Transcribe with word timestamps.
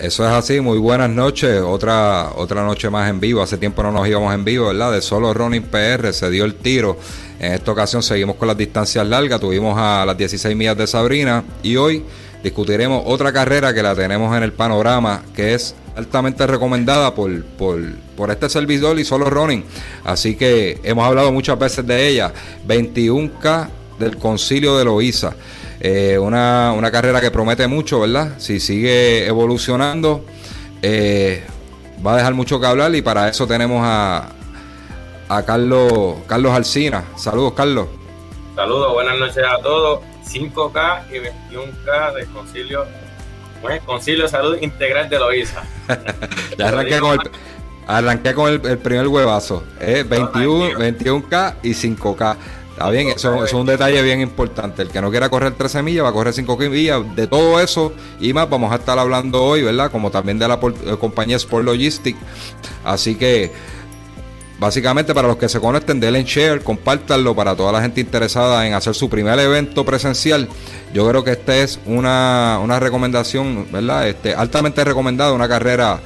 Eso 0.00 0.26
es 0.26 0.32
así, 0.32 0.60
muy 0.60 0.78
buenas 0.78 1.10
noches, 1.10 1.60
otra, 1.60 2.30
otra 2.34 2.64
noche 2.64 2.88
más 2.88 3.10
en 3.10 3.20
vivo, 3.20 3.42
hace 3.42 3.58
tiempo 3.58 3.82
no 3.82 3.92
nos 3.92 4.08
íbamos 4.08 4.32
en 4.32 4.46
vivo, 4.46 4.68
¿verdad? 4.68 4.92
De 4.92 5.02
solo 5.02 5.34
Running 5.34 5.64
PR 5.64 6.14
se 6.14 6.30
dio 6.30 6.46
el 6.46 6.54
tiro, 6.54 6.96
en 7.38 7.52
esta 7.52 7.72
ocasión 7.72 8.02
seguimos 8.02 8.36
con 8.36 8.48
las 8.48 8.56
distancias 8.56 9.06
largas, 9.06 9.40
tuvimos 9.40 9.78
a 9.78 10.06
las 10.06 10.16
16 10.16 10.56
millas 10.56 10.78
de 10.78 10.86
Sabrina 10.86 11.44
y 11.62 11.76
hoy 11.76 12.02
discutiremos 12.42 13.02
otra 13.04 13.30
carrera 13.30 13.74
que 13.74 13.82
la 13.82 13.94
tenemos 13.94 14.34
en 14.34 14.42
el 14.42 14.54
panorama, 14.54 15.22
que 15.36 15.52
es 15.52 15.74
altamente 15.94 16.46
recomendada 16.46 17.14
por, 17.14 17.44
por, 17.44 17.78
por 18.16 18.30
este 18.30 18.48
servidor 18.48 18.98
y 18.98 19.04
solo 19.04 19.28
running. 19.28 19.64
Así 20.04 20.34
que 20.34 20.80
hemos 20.82 21.04
hablado 21.04 21.30
muchas 21.30 21.58
veces 21.58 21.86
de 21.86 22.08
ella. 22.08 22.32
21K 22.66 23.68
del 23.98 24.16
Concilio 24.16 24.78
de 24.78 24.84
Loíza. 24.86 25.34
Eh, 25.80 26.18
una, 26.18 26.72
una, 26.76 26.90
carrera 26.90 27.20
que 27.20 27.30
promete 27.30 27.66
mucho, 27.66 28.00
¿verdad? 28.00 28.34
Si 28.38 28.60
sigue 28.60 29.26
evolucionando, 29.26 30.24
eh, 30.82 31.42
va 32.04 32.14
a 32.14 32.16
dejar 32.18 32.34
mucho 32.34 32.60
que 32.60 32.66
hablar 32.66 32.94
y 32.94 33.00
para 33.00 33.28
eso 33.28 33.46
tenemos 33.46 33.80
a, 33.82 34.28
a 35.28 35.42
Carlos, 35.44 36.18
Carlos 36.26 36.52
Alcina. 36.52 37.04
Saludos, 37.16 37.54
Carlos. 37.54 37.88
Saludos, 38.54 38.92
buenas 38.92 39.18
noches 39.18 39.42
a 39.42 39.62
todos. 39.62 40.00
5K 40.30 41.02
y 41.10 41.52
21K 41.54 42.14
del 42.14 42.26
Concilio, 42.28 42.86
bueno, 43.62 43.82
Concilio 43.84 44.24
de 44.24 44.28
Salud 44.28 44.58
Integral 44.60 45.08
de 45.08 45.18
Loíza. 45.18 45.62
ya 46.58 46.68
arranqué 46.68 47.00
con 47.00 47.12
el, 47.12 47.30
arranqué 47.86 48.34
con 48.34 48.52
el, 48.52 48.78
primer 48.78 49.08
huevazo. 49.08 49.64
21, 49.80 50.78
21K 50.78 51.54
y 51.62 51.70
5K. 51.70 52.36
Está 52.80 52.88
bien, 52.88 53.08
eso, 53.08 53.44
es 53.44 53.52
un 53.52 53.66
detalle 53.66 54.00
bien 54.00 54.22
importante. 54.22 54.80
El 54.80 54.88
que 54.88 55.02
no 55.02 55.10
quiera 55.10 55.28
correr 55.28 55.52
13 55.52 55.82
millas 55.82 56.02
va 56.02 56.08
a 56.08 56.12
correr 56.12 56.32
5 56.32 56.56
millas. 56.56 57.14
De 57.14 57.26
todo 57.26 57.60
eso 57.60 57.92
y 58.18 58.32
más 58.32 58.48
vamos 58.48 58.72
a 58.72 58.76
estar 58.76 58.98
hablando 58.98 59.42
hoy, 59.44 59.60
¿verdad? 59.62 59.90
Como 59.90 60.10
también 60.10 60.38
de 60.38 60.48
la 60.48 60.54
eh, 60.54 60.96
compañía 60.98 61.36
Sport 61.36 61.66
Logistics. 61.66 62.18
Así 62.82 63.16
que, 63.16 63.52
básicamente, 64.58 65.12
para 65.12 65.28
los 65.28 65.36
que 65.36 65.50
se 65.50 65.60
conecten, 65.60 66.00
denle 66.00 66.24
share, 66.24 66.62
compártanlo 66.62 67.36
para 67.36 67.54
toda 67.54 67.70
la 67.70 67.82
gente 67.82 68.00
interesada 68.00 68.66
en 68.66 68.72
hacer 68.72 68.94
su 68.94 69.10
primer 69.10 69.38
evento 69.38 69.84
presencial. 69.84 70.48
Yo 70.94 71.06
creo 71.06 71.22
que 71.22 71.32
esta 71.32 71.54
es 71.58 71.80
una, 71.84 72.60
una 72.62 72.80
recomendación, 72.80 73.70
¿verdad? 73.70 74.08
Este, 74.08 74.34
altamente 74.34 74.82
recomendada, 74.84 75.34
una 75.34 75.48
carrera 75.48 76.00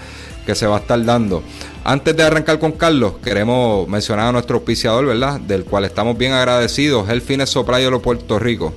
que 0.44 0.54
se 0.54 0.66
va 0.66 0.76
a 0.76 0.80
estar 0.80 1.02
dando. 1.04 1.42
Antes 1.84 2.16
de 2.16 2.22
arrancar 2.22 2.58
con 2.58 2.72
Carlos, 2.72 3.14
queremos 3.22 3.88
mencionar 3.88 4.28
a 4.28 4.32
nuestro 4.32 4.56
auspiciador, 4.56 5.06
¿verdad? 5.06 5.40
Del 5.40 5.64
cual 5.64 5.84
estamos 5.84 6.16
bien 6.16 6.32
agradecidos, 6.32 7.08
el 7.08 7.20
Fines 7.20 7.54
los 7.54 8.02
Puerto 8.02 8.38
Rico. 8.38 8.74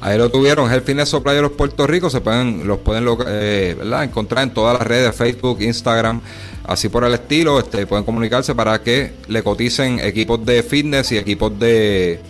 Ahí 0.00 0.16
lo 0.16 0.30
tuvieron, 0.30 0.72
el 0.72 0.82
Fines 0.82 1.10
de 1.10 1.42
los 1.42 1.52
Puerto 1.52 1.86
Rico, 1.86 2.08
se 2.08 2.20
pueden, 2.20 2.66
los 2.66 2.78
pueden 2.78 3.04
eh, 3.26 3.74
¿verdad? 3.76 4.04
encontrar 4.04 4.44
en 4.44 4.54
todas 4.54 4.78
las 4.78 4.86
redes, 4.86 5.14
Facebook, 5.14 5.60
Instagram, 5.60 6.20
así 6.64 6.88
por 6.88 7.02
el 7.04 7.14
estilo, 7.14 7.58
este, 7.58 7.86
pueden 7.86 8.04
comunicarse 8.04 8.54
para 8.54 8.80
que 8.80 9.14
le 9.26 9.42
coticen 9.42 9.98
equipos 9.98 10.44
de 10.46 10.62
fitness 10.62 11.10
y 11.12 11.18
equipos 11.18 11.58
de, 11.58 12.20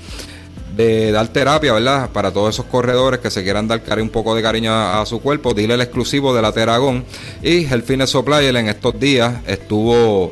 de 0.78 1.10
dar 1.10 1.26
terapia, 1.26 1.72
¿verdad? 1.72 2.08
Para 2.10 2.30
todos 2.30 2.54
esos 2.54 2.66
corredores 2.66 3.18
que 3.18 3.32
se 3.32 3.42
quieran 3.42 3.66
dar 3.66 3.82
un 4.00 4.10
poco 4.10 4.36
de 4.36 4.42
cariño 4.42 4.72
a, 4.72 5.04
su 5.06 5.20
cuerpo, 5.20 5.52
dile 5.52 5.74
el 5.74 5.80
exclusivo 5.80 6.32
de 6.32 6.40
la 6.40 6.52
Teragón. 6.52 7.04
Y 7.42 7.66
el 7.66 7.82
Fitness 7.82 8.14
en 8.14 8.68
estos 8.68 8.98
días 9.00 9.38
estuvo 9.48 10.30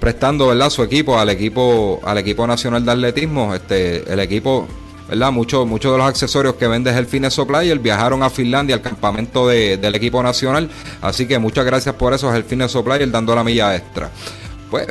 prestando, 0.00 0.48
¿verdad? 0.48 0.70
Su 0.70 0.82
equipo 0.82 1.16
al 1.16 1.30
equipo 1.30 2.00
al 2.04 2.18
equipo 2.18 2.44
nacional 2.44 2.84
de 2.84 2.90
atletismo, 2.90 3.54
este 3.54 4.12
el 4.12 4.18
equipo 4.18 4.66
¿verdad? 5.08 5.30
Muchos 5.30 5.64
muchos 5.64 5.92
de 5.92 5.98
los 5.98 6.08
accesorios 6.08 6.56
que 6.56 6.66
vende 6.66 6.90
el 6.90 7.06
Fitness 7.06 7.34
Supplier 7.34 7.78
viajaron 7.78 8.24
a 8.24 8.30
Finlandia 8.30 8.74
al 8.74 8.82
campamento 8.82 9.46
del 9.46 9.94
equipo 9.94 10.20
nacional. 10.24 10.68
Así 11.00 11.26
que 11.26 11.38
muchas 11.38 11.64
gracias 11.64 11.94
por 11.94 12.12
eso, 12.12 12.34
el 12.34 12.42
Fitness 12.42 12.72
Supplier 12.72 13.08
dando 13.12 13.32
la 13.32 13.44
milla 13.44 13.76
extra. 13.76 14.10
Pues, 14.70 14.88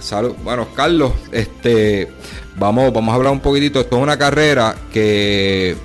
salud. 0.00 0.34
Bueno, 0.42 0.68
Carlos, 0.74 1.12
este, 1.30 2.08
Vamos, 2.56 2.92
vamos 2.92 3.12
a 3.12 3.16
hablar 3.16 3.32
un 3.32 3.40
poquitito. 3.40 3.80
Esto 3.80 3.96
es 3.96 4.02
una 4.02 4.16
carrera 4.16 4.76
que, 4.92 5.76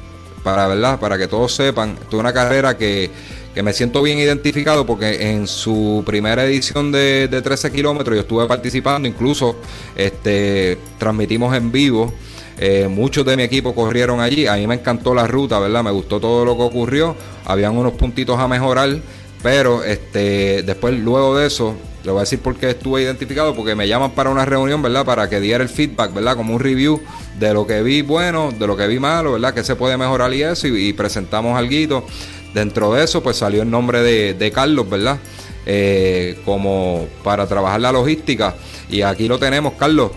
para 0.44 0.68
verdad, 0.68 1.00
para 1.00 1.18
que 1.18 1.28
todos 1.28 1.54
sepan, 1.54 1.98
esto 2.00 2.18
es 2.18 2.20
una 2.20 2.32
carrera 2.32 2.78
que, 2.78 3.10
que 3.56 3.64
me 3.64 3.74
siento 3.74 4.04
bien 4.04 4.20
identificado 4.20 4.86
porque 4.86 5.32
en 5.32 5.48
su 5.48 6.04
primera 6.06 6.46
edición 6.46 6.92
de, 6.92 7.28
de 7.28 7.42
13 7.42 7.72
kilómetros 7.72 8.16
yo 8.16 8.22
estuve 8.22 8.46
participando, 8.48 9.08
incluso 9.08 9.56
este, 9.96 10.78
transmitimos 11.00 11.56
en 11.56 11.72
vivo. 11.72 12.14
Eh, 12.62 12.88
muchos 12.88 13.26
de 13.26 13.38
mi 13.38 13.44
equipo 13.44 13.74
corrieron 13.74 14.20
allí. 14.20 14.46
A 14.46 14.56
mí 14.56 14.68
me 14.68 14.76
encantó 14.76 15.16
la 15.16 15.26
ruta, 15.26 15.60
¿verdad? 15.60 15.84
Me 15.84 15.92
gustó 15.92 16.20
todo 16.20 16.46
lo 16.46 16.56
que 16.56 16.64
ocurrió. 16.64 17.16
Habían 17.46 17.76
unos 17.76 17.94
puntitos 17.94 18.38
a 18.38 18.48
mejorar. 18.48 18.98
Pero 19.42 19.84
este, 19.84 20.64
después, 20.64 20.94
luego 21.00 21.38
de 21.38 21.48
eso, 21.48 21.76
le 22.04 22.12
voy 22.12 22.20
a 22.20 22.22
decir 22.22 22.40
por 22.40 22.56
qué 22.56 22.70
estuve 22.70 23.02
identificado, 23.02 23.54
porque 23.54 23.76
me 23.76 23.88
llaman 23.88 24.12
para 24.12 24.30
una 24.30 24.46
reunión, 24.46 24.82
¿verdad? 24.82 25.06
Para 25.06 25.30
que 25.30 25.40
diera 25.40 25.64
el 25.64 25.70
feedback, 25.70 26.14
¿verdad? 26.14 26.36
Como 26.38 26.54
un 26.54 26.60
review 26.60 27.02
de 27.38 27.54
lo 27.54 27.68
que 27.68 27.82
vi 27.82 28.02
bueno, 28.02 28.52
de 28.58 28.68
lo 28.68 28.78
que 28.78 28.88
vi 28.88 29.00
malo, 29.00 29.34
¿verdad? 29.34 29.54
Que 29.54 29.64
se 29.64 29.76
puede 29.76 29.98
mejorar 29.98 30.34
y 30.34 30.44
eso, 30.44 30.68
y, 30.68 30.94
presentamos 30.94 31.58
algo. 31.58 32.06
Dentro 32.54 32.94
de 32.94 33.04
eso, 33.04 33.22
pues 33.22 33.38
salió 33.38 33.62
el 33.62 33.70
nombre 33.70 34.02
de, 34.02 34.52
Carlos, 34.52 34.90
¿verdad? 34.90 35.20
Eh, 35.66 36.40
como 36.46 37.08
para 37.24 37.46
trabajar 37.48 37.82
la 37.82 37.92
logística. 37.92 38.56
Y 38.90 39.02
aquí 39.02 39.28
lo 39.28 39.38
tenemos, 39.38 39.74
Carlos. 39.74 40.12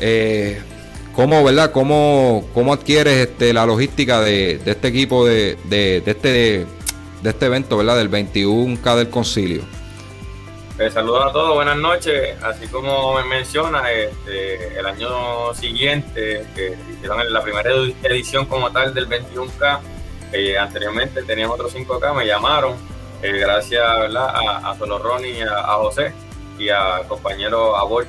Eh, 0.00 0.60
¿Cómo, 1.14 1.42
verdad? 1.44 1.72
¿Cómo, 1.72 2.46
cómo 2.54 2.72
adquieres 2.72 3.28
este, 3.28 3.52
la 3.52 3.66
logística 3.66 4.20
de, 4.20 4.60
este 4.64 4.88
equipo 4.88 5.26
de, 5.26 5.58
este, 6.06 6.66
de 7.22 7.30
este 7.30 7.46
evento, 7.46 7.76
¿verdad? 7.76 7.96
Del 7.96 8.10
21K 8.10 8.96
del 8.96 9.10
Concilio. 9.10 9.79
Eh, 10.80 10.90
saludos 10.90 11.26
a 11.26 11.30
todos, 11.30 11.54
buenas 11.56 11.76
noches. 11.76 12.42
Así 12.42 12.66
como 12.68 13.12
me 13.12 13.24
menciona, 13.24 13.92
este, 13.92 14.78
el 14.78 14.86
año 14.86 15.52
siguiente, 15.52 16.46
que 16.54 16.74
hicieron 16.90 17.30
la 17.30 17.42
primera 17.42 17.70
edición 18.02 18.46
como 18.46 18.72
tal 18.72 18.94
del 18.94 19.06
21K, 19.06 19.80
eh, 20.32 20.56
anteriormente 20.56 21.22
teníamos 21.22 21.56
otros 21.56 21.74
5K, 21.74 22.14
me 22.14 22.26
llamaron, 22.26 22.78
eh, 23.20 23.30
gracias 23.30 23.82
a, 23.82 24.70
a 24.70 24.78
Solo 24.78 24.98
Ronnie 24.98 25.40
y 25.40 25.42
a, 25.42 25.64
José 25.74 26.14
y 26.58 26.70
a 26.70 27.02
compañero 27.06 27.76
Abort, 27.76 28.08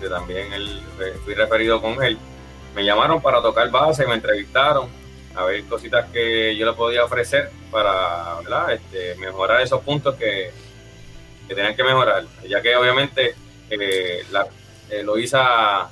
que 0.00 0.08
también 0.08 0.52
él, 0.52 0.80
fui 1.24 1.34
referido 1.34 1.82
con 1.82 2.00
él. 2.04 2.16
Me 2.76 2.84
llamaron 2.84 3.20
para 3.20 3.42
tocar 3.42 3.68
base, 3.68 4.06
me 4.06 4.14
entrevistaron, 4.14 4.88
a 5.34 5.42
ver 5.42 5.64
cositas 5.64 6.08
que 6.12 6.54
yo 6.54 6.66
le 6.66 6.72
podía 6.74 7.04
ofrecer 7.04 7.50
para 7.72 8.38
este, 8.72 9.16
mejorar 9.16 9.60
esos 9.60 9.80
puntos 9.80 10.14
que 10.14 10.52
que 11.54 11.76
que 11.76 11.84
mejorar, 11.84 12.24
ya 12.48 12.60
que 12.60 12.76
obviamente 12.76 13.34
eh, 13.70 14.24
la, 14.30 14.46
eh, 14.90 15.02
Loiza 15.02 15.88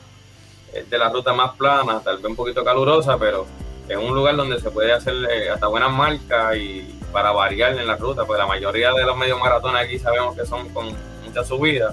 es 0.73 0.89
de 0.89 0.99
la 0.99 1.09
ruta 1.09 1.33
más 1.33 1.57
plana, 1.57 2.01
tal 2.01 2.19
vez 2.19 2.27
un 2.27 2.37
poquito 2.37 2.65
calurosa, 2.65 3.19
pero 3.19 3.47
es 3.89 3.97
un 3.97 4.15
lugar 4.15 4.37
donde 4.37 4.61
se 4.61 4.71
puede 4.71 4.93
hacer 4.93 5.15
eh, 5.31 5.51
hasta 5.51 5.67
buenas 5.67 5.91
marcas 5.91 6.57
y 6.57 6.95
para 7.13 7.33
variar 7.33 7.77
en 7.77 7.87
la 7.87 7.97
ruta, 7.97 8.25
pues 8.25 8.39
la 8.39 8.47
mayoría 8.47 8.93
de 8.93 9.05
los 9.05 9.17
medios 9.17 9.41
maratones 9.41 9.83
aquí 9.83 9.99
sabemos 9.99 10.37
que 10.37 10.47
son 10.47 10.69
con 10.71 10.95
mucha 11.25 11.45
subida, 11.45 11.93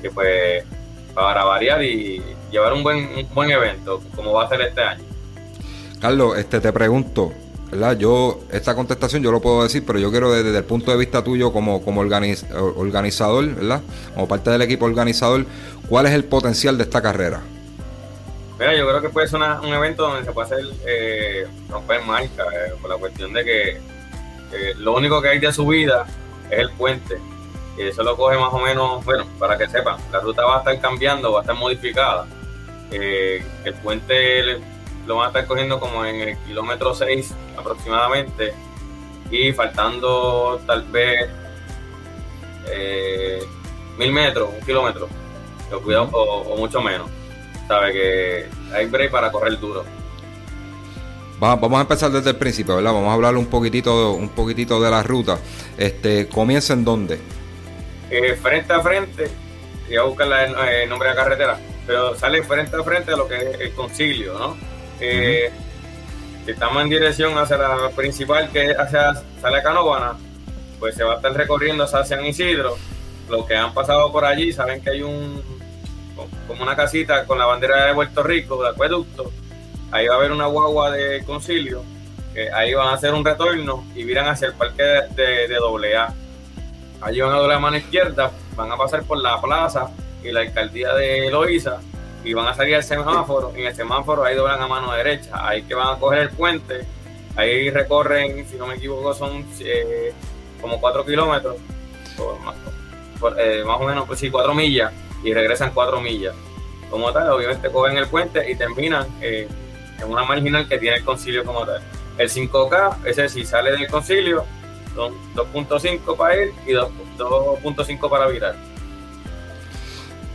que 0.00 0.10
pues 0.10 0.64
para 1.14 1.44
variar 1.44 1.82
y 1.82 2.22
llevar 2.50 2.74
un 2.74 2.82
buen, 2.82 2.98
un 2.98 3.34
buen 3.34 3.50
evento, 3.50 4.02
como 4.14 4.32
va 4.32 4.44
a 4.44 4.48
ser 4.48 4.60
este 4.60 4.82
año. 4.82 5.04
Carlos, 6.00 6.38
este 6.38 6.60
te 6.60 6.72
pregunto, 6.72 7.32
yo, 7.98 8.40
esta 8.52 8.74
contestación 8.74 9.22
yo 9.22 9.32
lo 9.32 9.40
puedo 9.40 9.62
decir, 9.62 9.84
pero 9.86 9.98
yo 9.98 10.10
quiero 10.10 10.32
desde, 10.32 10.56
el 10.56 10.64
punto 10.64 10.90
de 10.90 10.96
vista 10.96 11.22
tuyo 11.22 11.52
como, 11.52 11.82
como 11.82 12.00
organizador, 12.00 13.54
¿verdad? 13.54 13.82
Como 14.14 14.28
parte 14.28 14.50
del 14.50 14.62
equipo 14.62 14.86
organizador, 14.86 15.44
¿cuál 15.88 16.06
es 16.06 16.12
el 16.12 16.24
potencial 16.24 16.76
de 16.78 16.84
esta 16.84 17.02
carrera? 17.02 17.42
Mira, 18.58 18.74
yo 18.74 18.88
creo 18.88 19.02
que 19.02 19.10
puede 19.10 19.28
ser 19.28 19.40
un 19.40 19.72
evento 19.72 20.08
donde 20.08 20.24
se 20.24 20.32
puede 20.32 20.46
hacer 20.46 20.64
eh, 20.86 21.46
romper 21.68 22.02
marca, 22.02 22.44
eh, 22.44 22.72
por 22.80 22.90
la 22.90 22.96
cuestión 22.96 23.32
de 23.32 23.44
que 23.44 23.70
eh, 23.70 24.74
lo 24.78 24.96
único 24.96 25.20
que 25.20 25.28
hay 25.28 25.38
de 25.38 25.52
subida 25.52 26.06
es 26.50 26.60
el 26.60 26.70
puente. 26.70 27.18
Y 27.76 27.82
eso 27.82 28.02
lo 28.02 28.16
coge 28.16 28.38
más 28.38 28.52
o 28.54 28.58
menos, 28.58 29.04
bueno, 29.04 29.26
para 29.38 29.58
que 29.58 29.68
sepan, 29.68 29.98
la 30.10 30.20
ruta 30.20 30.42
va 30.46 30.56
a 30.56 30.58
estar 30.60 30.80
cambiando, 30.80 31.32
va 31.32 31.40
a 31.40 31.42
estar 31.42 31.56
modificada. 31.56 32.26
el 32.90 33.74
puente 33.82 34.40
lo 35.06 35.16
van 35.16 35.26
a 35.26 35.28
estar 35.28 35.46
cogiendo 35.46 35.78
como 35.78 36.04
en 36.04 36.16
el 36.16 36.38
kilómetro 36.38 36.94
6 36.94 37.34
aproximadamente. 37.56 38.54
y 39.30 39.52
faltando 39.52 40.60
tal 40.66 40.82
vez 40.84 41.28
eh, 42.70 43.42
mil 43.98 44.12
metros, 44.12 44.50
un 44.58 44.64
kilómetro, 44.64 45.08
cuidado, 45.82 46.08
o, 46.12 46.56
mucho 46.56 46.80
menos. 46.80 47.08
Sabe 47.66 47.92
que 47.92 48.46
hay 48.72 48.86
break 48.86 49.10
para 49.10 49.32
correr 49.32 49.58
duro. 49.58 49.84
Vamos 51.38 51.78
a 51.78 51.80
empezar 51.82 52.10
desde 52.10 52.30
el 52.30 52.36
principio, 52.36 52.76
¿verdad? 52.76 52.92
Vamos 52.92 53.10
a 53.10 53.12
hablar 53.12 53.36
un 53.36 53.46
poquitito, 53.46 54.12
un 54.12 54.30
poquitito 54.30 54.80
de 54.80 54.90
la 54.90 55.02
ruta. 55.02 55.38
Este, 55.76 56.28
¿Comienza 56.28 56.72
en 56.72 56.84
dónde? 56.84 57.20
Eh, 58.10 58.36
frente 58.40 58.72
a 58.72 58.80
frente, 58.80 59.28
voy 59.86 59.96
a 59.96 60.02
buscar 60.02 60.28
el, 60.32 60.88
nombre 60.88 61.08
de 61.08 61.14
la 61.14 61.22
carretera, 61.22 61.58
pero 61.86 62.14
sale 62.14 62.42
frente 62.42 62.76
a 62.76 62.82
frente 62.82 63.12
a 63.12 63.16
lo 63.16 63.28
que 63.28 63.36
es 63.36 63.60
el 63.60 63.72
concilio, 63.72 64.38
¿no? 64.38 64.56
Eh, 65.00 65.50
estamos 66.46 66.82
en 66.82 66.88
dirección 66.88 67.36
hacia 67.36 67.58
la 67.58 67.90
principal, 67.90 68.50
que 68.50 68.70
es 68.70 68.78
hacia 68.78 69.14
Sala 69.40 69.62
Canovana, 69.62 70.14
pues 70.78 70.94
se 70.94 71.04
va 71.04 71.14
a 71.14 71.16
estar 71.16 71.32
recorriendo 71.34 71.84
hacia 71.84 72.04
San 72.04 72.24
Isidro. 72.24 72.76
Los 73.28 73.46
que 73.46 73.56
han 73.56 73.74
pasado 73.74 74.10
por 74.12 74.24
allí 74.24 74.52
saben 74.52 74.80
que 74.80 74.90
hay 74.90 75.02
un 75.02 75.42
como 76.46 76.62
una 76.62 76.74
casita 76.74 77.26
con 77.26 77.38
la 77.38 77.44
bandera 77.44 77.86
de 77.86 77.94
Puerto 77.94 78.22
Rico, 78.22 78.62
de 78.62 78.70
acueducto. 78.70 79.30
Ahí 79.90 80.06
va 80.06 80.14
a 80.14 80.18
haber 80.18 80.32
una 80.32 80.46
guagua 80.46 80.90
de 80.90 81.22
concilio. 81.24 81.82
Que 82.32 82.50
ahí 82.52 82.72
van 82.74 82.88
a 82.88 82.94
hacer 82.94 83.12
un 83.12 83.24
retorno 83.24 83.84
y 83.94 84.04
viran 84.04 84.28
hacia 84.28 84.48
el 84.48 84.54
parque 84.54 84.82
de, 84.82 85.48
de, 85.48 85.96
AA. 85.96 86.14
Allí 87.00 87.20
van 87.20 87.32
a 87.32 87.40
dar 87.40 87.48
la 87.48 87.58
mano 87.58 87.76
izquierda, 87.76 88.30
van 88.54 88.72
a 88.72 88.76
pasar 88.76 89.02
por 89.02 89.18
la 89.18 89.40
plaza 89.40 89.90
y 90.22 90.30
la 90.32 90.40
alcaldía 90.40 90.94
de 90.94 91.30
Loíza 91.30 91.80
y 92.26 92.34
van 92.34 92.48
a 92.48 92.54
salir 92.54 92.74
al 92.74 92.82
semáforo. 92.82 93.52
En 93.54 93.66
el 93.66 93.74
semáforo 93.74 94.24
ahí 94.24 94.34
doblan 94.34 94.60
a 94.60 94.66
mano 94.66 94.92
derecha. 94.92 95.30
Ahí 95.48 95.62
que 95.62 95.74
van 95.74 95.94
a 95.96 95.98
coger 95.98 96.22
el 96.22 96.30
puente. 96.30 96.84
Ahí 97.36 97.70
recorren, 97.70 98.46
si 98.48 98.56
no 98.56 98.66
me 98.66 98.74
equivoco, 98.74 99.14
son 99.14 99.46
eh, 99.60 100.12
como 100.60 100.80
4 100.80 101.06
kilómetros. 101.06 101.56
Eh, 103.38 103.62
más, 103.64 103.80
o 103.80 103.84
menos, 103.84 104.06
pues 104.06 104.18
sí, 104.18 104.28
4 104.28 104.54
millas. 104.54 104.92
Y 105.22 105.32
regresan 105.32 105.70
4 105.72 106.00
millas. 106.00 106.34
Como 106.90 107.12
tal, 107.12 107.30
obviamente 107.30 107.70
cogen 107.70 107.96
el 107.96 108.08
puente 108.08 108.50
y 108.50 108.56
terminan 108.56 109.06
eh, 109.20 109.46
en 110.00 110.10
una 110.10 110.24
marginal 110.24 110.68
que 110.68 110.78
tiene 110.78 110.96
el 110.96 111.04
concilio 111.04 111.44
como 111.44 111.64
tal. 111.64 111.80
El 112.18 112.28
5K, 112.28 113.04
ese 113.04 113.28
sí 113.28 113.44
sale 113.44 113.70
del 113.70 113.86
concilio, 113.86 114.44
son 114.96 115.14
2.5 115.34 116.16
para 116.16 116.42
ir 116.42 116.52
y 116.66 116.72
2.5 116.72 118.10
para 118.10 118.26
virar. 118.26 118.56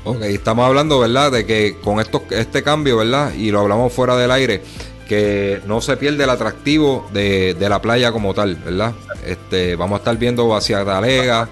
Ok, 0.03 0.24
estamos 0.24 0.65
hablando, 0.65 1.00
¿verdad? 1.00 1.31
De 1.31 1.45
que 1.45 1.77
con 1.83 2.00
esto, 2.00 2.24
este 2.31 2.63
cambio, 2.63 2.98
¿verdad? 2.98 3.33
Y 3.33 3.51
lo 3.51 3.59
hablamos 3.59 3.94
fuera 3.94 4.15
del 4.18 4.31
aire, 4.31 4.63
que 5.07 5.62
no 5.68 5.80
se 5.80 5.95
pierde 5.95 6.24
el 6.24 6.30
atractivo 6.30 7.07
de, 7.13 7.56
la 7.59 7.81
playa 7.81 8.12
como 8.12 8.33
tal, 8.33 8.56
¿verdad? 8.56 8.94
Este, 9.25 9.75
vamos 9.75 9.98
a 9.98 10.00
estar 10.00 10.18
viendo 10.18 10.56
hacia 10.56 10.83
Talega, 10.83 11.48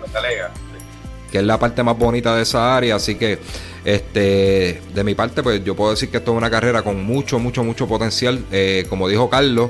que 1.32 1.38
es 1.38 1.44
la 1.44 1.60
parte 1.60 1.84
más 1.84 1.96
bonita 1.96 2.36
de 2.36 2.42
esa 2.42 2.76
área, 2.76 2.96
así 2.96 3.16
que 3.16 3.38
este, 3.86 4.82
de 4.96 5.04
mi 5.04 5.14
parte, 5.14 5.44
pues 5.44 5.64
yo 5.64 5.76
puedo 5.76 5.92
decir 5.92 6.10
que 6.10 6.18
esto 6.18 6.32
es 6.32 6.38
una 6.38 6.50
carrera 6.50 6.82
con 6.82 7.04
mucho, 7.04 7.38
mucho, 7.38 7.64
mucho 7.64 7.88
potencial. 7.88 8.44
Eh, 8.52 8.86
como 8.90 9.08
dijo 9.08 9.30
Carlos, 9.30 9.70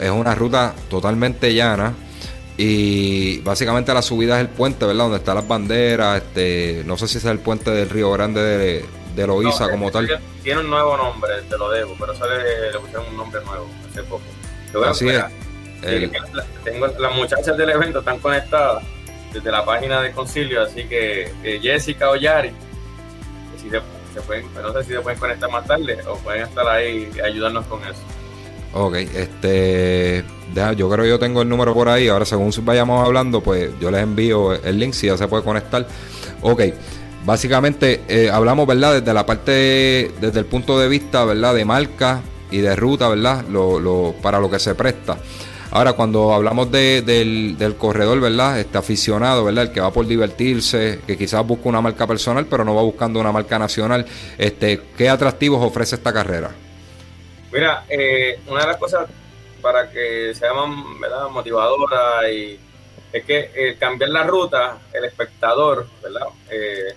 es 0.00 0.10
una 0.10 0.36
ruta 0.36 0.72
totalmente 0.88 1.52
llana 1.52 1.94
y 2.60 3.38
básicamente 3.42 3.94
la 3.94 4.02
subida 4.02 4.34
es 4.34 4.40
el 4.40 4.48
puente, 4.48 4.84
¿verdad? 4.84 5.04
Donde 5.04 5.18
están 5.18 5.36
las 5.36 5.46
banderas. 5.46 6.16
Este, 6.16 6.82
no 6.84 6.98
sé 6.98 7.06
si 7.06 7.18
es 7.18 7.24
el 7.24 7.38
puente 7.38 7.70
del 7.70 7.88
Río 7.88 8.10
Grande 8.10 8.40
de, 8.40 8.84
de 9.14 9.26
Loíza 9.28 9.70
como 9.70 9.92
tal. 9.92 10.20
Tiene 10.42 10.60
un 10.60 10.68
nuevo 10.68 10.96
nombre, 10.96 11.30
te 11.48 11.56
lo 11.56 11.70
debo, 11.70 11.94
pero 11.96 12.16
sale, 12.16 12.72
le 12.72 12.78
pusieron 12.80 13.06
un 13.10 13.16
nombre 13.16 13.40
nuevo 13.44 13.68
hace 13.88 14.02
poco. 14.02 14.24
Así 14.84 15.08
es. 15.08 15.24
tengo, 16.64 16.88
las 16.88 17.14
muchachas 17.14 17.56
del 17.56 17.70
evento 17.70 18.00
están 18.00 18.18
conectadas 18.18 18.82
desde 19.32 19.52
la 19.52 19.64
página 19.64 20.02
de 20.02 20.10
Concilio, 20.10 20.62
así 20.62 20.84
que 20.88 21.32
eh, 21.44 21.60
Jessica 21.62 22.10
o 22.10 22.16
Yari, 22.16 22.50
si 23.62 23.70
se, 23.70 23.80
pueden, 24.22 24.52
no 24.54 24.72
sé 24.72 24.82
si 24.82 24.92
se 24.94 25.00
pueden 25.00 25.20
conectar 25.20 25.48
más 25.48 25.64
tarde 25.64 25.96
o 26.08 26.16
pueden 26.16 26.42
estar 26.42 26.66
ahí 26.66 27.08
y 27.14 27.20
ayudarnos 27.20 27.64
con 27.66 27.80
eso. 27.84 28.02
Ok, 28.74 28.94
este. 28.94 30.24
yo 30.76 30.90
creo 30.90 31.04
que 31.04 31.08
yo 31.08 31.18
tengo 31.18 31.42
el 31.42 31.48
número 31.48 31.74
por 31.74 31.88
ahí. 31.88 32.08
Ahora, 32.08 32.24
según 32.24 32.52
vayamos 32.62 33.04
hablando, 33.04 33.42
pues 33.42 33.70
yo 33.80 33.90
les 33.90 34.02
envío 34.02 34.52
el 34.52 34.78
link 34.78 34.92
si 34.92 35.06
ya 35.06 35.16
se 35.16 35.26
puede 35.26 35.42
conectar. 35.42 35.86
Ok, 36.42 36.62
básicamente 37.24 38.02
eh, 38.08 38.30
hablamos, 38.30 38.66
¿verdad? 38.66 39.00
Desde 39.00 39.14
la 39.14 39.24
parte, 39.24 40.12
desde 40.20 40.38
el 40.38 40.46
punto 40.46 40.78
de 40.78 40.88
vista, 40.88 41.24
¿verdad? 41.24 41.54
De 41.54 41.64
marca 41.64 42.20
y 42.50 42.58
de 42.58 42.76
ruta, 42.76 43.08
¿verdad? 43.08 43.44
Lo, 43.48 43.80
lo, 43.80 44.14
para 44.22 44.38
lo 44.38 44.50
que 44.50 44.58
se 44.58 44.74
presta. 44.74 45.18
Ahora, 45.70 45.92
cuando 45.92 46.32
hablamos 46.32 46.70
del, 46.70 47.56
del, 47.58 47.76
corredor, 47.76 48.20
¿verdad? 48.20 48.58
Este 48.58 48.78
aficionado, 48.78 49.44
¿verdad? 49.44 49.64
El 49.64 49.72
que 49.72 49.80
va 49.80 49.92
por 49.92 50.06
divertirse, 50.06 51.00
que 51.06 51.18
quizás 51.18 51.46
busca 51.46 51.68
una 51.68 51.82
marca 51.82 52.06
personal, 52.06 52.46
pero 52.46 52.64
no 52.64 52.74
va 52.74 52.82
buscando 52.82 53.20
una 53.20 53.32
marca 53.32 53.58
nacional. 53.58 54.06
Este, 54.38 54.80
¿Qué 54.96 55.10
atractivos 55.10 55.62
ofrece 55.62 55.96
esta 55.96 56.12
carrera? 56.12 56.67
Mira, 57.52 57.84
eh, 57.88 58.40
una 58.46 58.60
de 58.60 58.66
las 58.66 58.76
cosas 58.76 59.08
para 59.62 59.90
que 59.90 60.34
sea 60.34 60.52
más 60.52 60.68
¿verdad? 61.00 61.28
motivadora 61.28 62.30
y 62.30 62.60
es 63.12 63.24
que 63.24 63.50
eh, 63.54 63.76
cambiar 63.78 64.10
la 64.10 64.24
ruta, 64.24 64.78
el 64.92 65.04
espectador, 65.04 65.86
¿verdad? 66.02 66.26
Eh, 66.50 66.94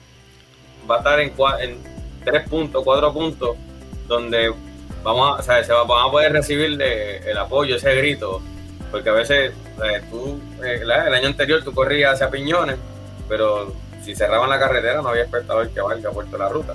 va 0.89 0.95
a 0.95 0.97
estar 0.99 1.19
en, 1.21 1.33
en 1.61 1.77
tres 2.25 2.49
puntos, 2.49 2.83
cuatro 2.83 3.13
puntos, 3.13 3.55
donde 4.07 4.53
vamos 5.03 5.29
a, 5.29 5.39
o 5.39 5.43
sea, 5.43 5.63
se 5.63 5.71
va, 5.71 5.81
a 5.81 6.11
poder 6.11 6.33
recibir 6.33 6.81
el 6.81 7.37
apoyo, 7.37 7.77
ese 7.77 7.95
grito, 7.95 8.41
porque 8.91 9.09
a 9.09 9.13
veces 9.13 9.53
tú, 10.09 10.39
el 10.61 10.91
año 10.91 11.27
anterior 11.27 11.63
tú 11.63 11.73
corrías 11.73 12.13
hacia 12.13 12.29
Piñones, 12.29 12.75
pero 13.29 13.73
si 14.03 14.15
cerraban 14.15 14.49
la 14.49 14.59
carretera 14.59 15.01
no 15.01 15.09
había 15.09 15.23
espectador 15.23 15.69
que 15.69 15.79
valga 15.79 16.11
puerto 16.11 16.37
la 16.37 16.49
ruta, 16.49 16.73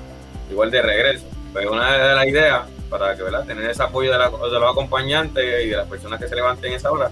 igual 0.50 0.70
de 0.70 0.80
regreso. 0.80 1.26
Pues 1.52 1.66
una 1.66 1.92
de 1.92 2.14
las 2.14 2.26
ideas 2.26 2.62
para 2.88 3.16
que 3.16 3.22
¿verdad? 3.22 3.44
tener 3.44 3.68
ese 3.70 3.82
apoyo 3.82 4.12
de, 4.12 4.18
los 4.18 4.70
acompañantes 4.70 5.64
y 5.64 5.68
de 5.70 5.76
las 5.76 5.88
personas 5.88 6.20
que 6.20 6.28
se 6.28 6.34
levanten 6.34 6.72
esa 6.72 6.90
hora, 6.90 7.10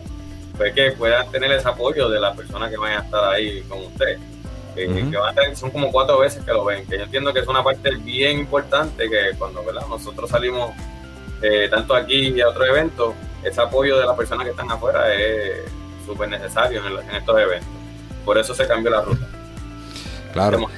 pues 0.57 0.73
que 0.75 0.93
puedan 0.93 1.31
tener 1.31 1.51
ese 1.53 1.69
apoyo 1.69 2.09
de 2.09 2.21
las 2.21 2.37
personas 2.37 2.71
que 2.71 2.77
vayan 2.77 3.03
a 3.03 3.05
estar 3.05 3.25
ahí 3.25 3.63
con 3.63 3.81
usted. 3.81 4.19
que 4.75 5.57
son 5.57 5.71
como 5.71 5.91
cuatro 5.91 6.19
veces 6.19 6.45
que 6.45 6.53
lo 6.53 6.65
ven, 6.65 6.87
que 6.87 6.99
yo 6.99 7.05
entiendo 7.05 7.33
que 7.33 7.41
es 7.41 7.49
una 7.49 7.63
parte 7.63 7.91
bien 7.97 8.41
importante 8.41 9.09
que 9.09 9.37
cuando 9.39 9.65
¿verdad? 9.65 9.87
nosotros 9.89 10.31
salimos 10.31 10.71
eh, 11.43 11.69
tanto 11.71 11.95
aquí 11.95 12.35
y 12.35 12.41
a 12.41 12.49
otros 12.49 12.69
eventos, 12.69 13.15
ese 13.43 13.61
apoyo 13.61 13.99
de 13.99 14.07
las 14.07 14.17
personas 14.17 14.45
que 14.45 14.51
están 14.51 14.71
afuera 14.71 15.13
es 15.13 15.65
súper 16.07 16.29
necesario 16.29 16.83
en, 16.87 17.09
en, 17.09 17.17
estos 17.17 17.39
eventos. 17.39 17.69
Por 18.25 18.39
eso 18.39 18.55
se 18.55 18.67
cambió 18.67 18.91
la 18.91 19.03
ruta. 19.03 19.27
Claro. 20.33 20.69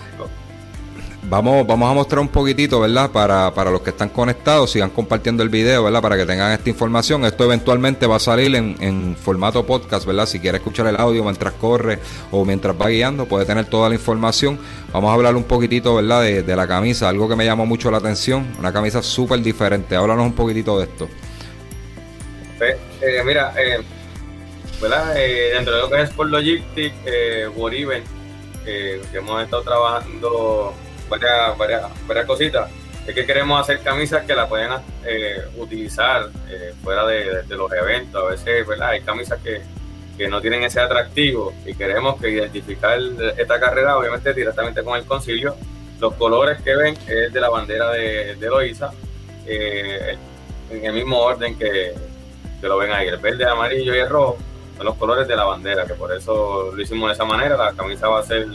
Vamos, 1.28 1.66
vamos 1.66 1.90
a 1.90 1.92
mostrar 1.92 2.21
un 2.21 2.28
poquitito, 2.28 2.78
¿verdad? 2.78 3.11
Para, 3.11 3.52
para 3.52 3.73
los 3.73 3.80
que 3.80 3.90
están 3.90 4.11
conectados, 4.11 4.71
sigan 4.71 4.90
compartiendo 4.90 5.42
el 5.42 5.49
video, 5.49 5.83
¿verdad? 5.83 6.00
Para 6.00 6.16
que 6.16 6.25
tengan 6.25 6.52
esta 6.52 6.71
información. 6.71 7.25
Esto 7.25 7.42
eventualmente 7.42 8.06
va 8.06 8.14
a 8.16 8.21
salir 8.21 8.54
en, 8.54 9.16
formato 9.16 9.66
podcast, 9.66 10.06
¿verdad? 10.06 10.26
Si 10.26 10.38
quiere 10.38 10.59
escuchar 10.59 10.87
el 10.87 10.95
audio 10.95 11.25
mientras 11.25 11.52
corre 11.54 11.99
o 12.30 12.45
mientras 12.45 12.80
va 12.80 12.90
guiando, 12.90 13.26
puede 13.26 13.45
tener 13.45 13.64
toda 13.64 13.88
la 13.88 13.97
información. 13.97 14.56
Vamos 14.92 15.11
a 15.11 15.14
hablar 15.14 15.35
un 15.35 15.42
poquitito, 15.42 15.97
¿verdad? 15.97 16.23
De, 16.23 16.56
la 16.56 16.68
camisa, 16.68 17.09
algo 17.09 17.28
que 17.28 17.35
me 17.35 17.45
llamó 17.45 17.66
mucho 17.66 17.90
la 17.90 17.99
atención. 17.99 18.47
Una 18.61 18.73
camisa 18.73 19.02
súper 19.02 19.40
diferente. 19.40 19.97
Háblanos 19.97 20.26
un 20.26 20.35
poquitito 20.35 20.78
de 20.78 20.85
esto. 20.85 21.09
Eh, 22.61 23.23
mira, 23.25 23.52
eh, 23.59 23.83
¿verdad? 24.80 25.12
Eh, 25.16 25.54
dentro 25.54 25.75
de 25.75 25.80
lo 25.80 25.90
que 25.90 26.02
es 26.02 26.11
por 26.11 26.28
Logistic, 26.28 26.95
eh, 27.04 27.49
que 28.64 29.18
hemos 29.18 29.42
estado 29.42 29.62
trabajando 29.62 30.75
varias, 31.09 31.57
varias, 31.57 32.07
varias 32.07 32.27
cositas. 32.27 32.71
Es 33.07 33.15
que 33.15 33.25
queremos 33.25 33.61
hacer 33.61 33.81
camisas 33.81 34.25
que 34.25 34.35
la 34.35 34.49
puedan 34.49 34.83
eh, 35.05 35.45
utilizar 35.57 36.29
eh, 36.49 36.75
fuera 36.83 37.07
de, 37.07 37.45
los 37.51 37.73
eventos. 37.73 38.23
A 38.23 38.31
veces, 38.31 38.67
¿verdad? 38.67 38.91
Hay 38.91 39.03
camisas 39.03 39.39
que, 39.41 39.63
no 40.29 40.41
tienen 40.41 40.63
ese 40.63 40.81
atractivo 40.81 41.53
y 41.67 41.75
queremos 41.75 42.19
que 42.19 42.31
identificar 42.31 42.99
esta 43.37 43.61
carrera, 43.61 43.99
obviamente, 43.99 44.33
directamente 44.33 44.83
con 44.83 44.99
el 44.99 45.05
concilio. 45.05 45.55
Los 46.01 46.15
colores 46.15 46.61
que 46.63 46.75
ven 46.75 46.97
es 47.07 47.33
de 47.33 47.41
la 47.41 47.51
bandera 47.51 47.91
de, 47.91 48.35
de 48.35 48.47
Loiza, 48.49 48.93
eh, 49.47 50.17
en 50.71 50.85
el 50.85 50.95
mismo 50.95 51.19
orden 51.19 51.57
que, 51.59 51.93
que 52.61 52.67
lo 52.67 52.79
ven 52.79 52.93
ahí. 52.93 53.09
El 53.09 53.19
verde, 53.19 53.45
amarillo 53.45 53.95
y 53.95 53.99
el 53.99 54.09
rojo 54.09 54.39
son 54.79 54.87
los 54.87 54.97
colores 54.97 55.29
de 55.29 55.37
la 55.37 55.45
bandera, 55.45 55.87
que 55.87 55.95
por 55.95 56.11
eso 56.13 56.73
lo 56.75 56.83
hicimos 56.83 57.11
de 57.11 57.15
esa 57.15 57.25
manera. 57.27 57.57
La 57.57 57.75
camisa 57.75 58.09
va 58.09 58.21
a 58.21 58.23
ser 58.23 58.47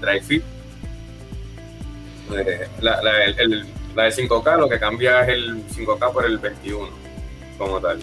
dry 0.00 0.20
fit 0.20 0.42
la, 2.80 3.02
la, 3.02 3.24
el, 3.24 3.66
la 3.94 4.04
de 4.04 4.10
5K 4.10 4.58
lo 4.58 4.68
que 4.68 4.78
cambia 4.78 5.22
es 5.22 5.28
el 5.28 5.66
5K 5.68 6.12
por 6.12 6.24
el 6.24 6.38
21, 6.38 6.88
como 7.58 7.80
tal. 7.80 8.00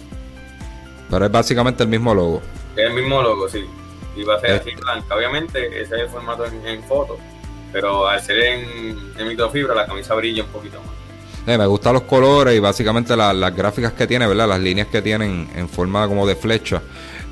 Pero 1.10 1.26
es 1.26 1.32
básicamente 1.32 1.84
el 1.84 1.90
mismo 1.90 2.14
logo. 2.14 2.42
Es 2.76 2.86
el 2.86 2.94
mismo 2.94 3.22
logo, 3.22 3.50
sí. 3.50 3.66
Y 4.16 4.24
va 4.24 4.36
a 4.36 4.40
ser 4.40 4.52
así 4.62 4.72
blanca. 4.76 5.16
Obviamente, 5.16 5.68
ese 5.68 5.96
es 5.96 6.02
el 6.04 6.10
formato 6.10 6.46
en, 6.46 6.84
foto. 6.84 7.18
Pero 7.74 8.08
al 8.08 8.22
ser 8.22 8.40
en, 8.40 8.98
en, 9.18 9.28
microfibra, 9.28 9.76
la 9.76 9.86
camisa 9.86 10.16
brilla 10.16 10.44
un 10.44 10.50
poquito 10.50 10.80
más. 10.80 10.92
Eh, 11.48 11.58
me 11.58 11.66
gustan 11.66 11.94
los 11.94 12.04
colores 12.04 12.56
y 12.56 12.60
básicamente 12.60 13.16
las 13.16 13.56
gráficas 13.56 13.94
que 13.94 14.08
tiene, 14.08 14.28
¿verdad? 14.28 14.48
Las 14.48 14.60
líneas 14.60 14.88
que 14.88 15.02
tienen 15.02 15.50
en 15.56 15.68
forma 15.68 16.08
como 16.08 16.26
de 16.26 16.36
flecha. 16.36 16.82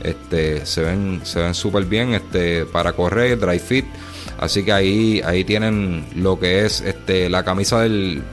Este, 0.03 0.65
se 0.65 0.81
ven 0.81 1.22
se 1.25 1.41
ven 1.41 1.53
súper 1.53 1.84
bien 1.84 2.13
este 2.13 2.65
para 2.65 2.93
correr, 2.93 3.38
dry 3.38 3.60
fit. 3.60 3.86
Así 4.39 4.63
que 4.63 4.72
ahí 4.72 5.22
ahí 5.25 5.43
tienen 5.43 6.05
lo 6.15 6.39
que 6.39 6.65
es 6.65 6.81
este 6.81 7.29
la 7.29 7.43
camisa 7.43 7.81
del 7.81 8.24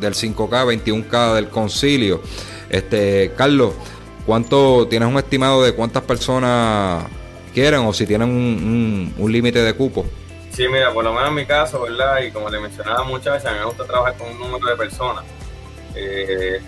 del 0.00 0.14
5K, 0.14 0.82
21K 0.84 1.34
del 1.34 1.48
concilio. 1.48 2.20
Este, 2.68 3.32
Carlos, 3.36 3.74
¿cuánto 4.26 4.88
tienes 4.88 5.08
un 5.08 5.16
estimado 5.16 5.62
de 5.62 5.72
cuántas 5.72 6.02
personas 6.02 7.04
quieren 7.52 7.80
o 7.80 7.92
si 7.92 8.06
tienen 8.06 8.28
un, 8.28 9.14
un 9.16 9.32
límite 9.32 9.62
de 9.62 9.72
cupo? 9.74 10.04
Sí, 10.50 10.68
mira, 10.68 10.92
por 10.92 11.04
lo 11.04 11.12
menos 11.12 11.30
en 11.30 11.34
mi 11.34 11.46
caso, 11.46 11.82
¿verdad? 11.82 12.22
Y 12.22 12.30
como 12.30 12.48
le 12.48 12.60
mencionaba 12.60 13.02
muchachas, 13.04 13.46
a 13.46 13.52
mí 13.52 13.58
me 13.58 13.64
gusta 13.64 13.84
trabajar 13.84 14.16
con 14.16 14.28
un 14.30 14.38
número 14.38 14.68
de 14.68 14.76
personas. 14.76 15.24
Eh, 15.96 16.60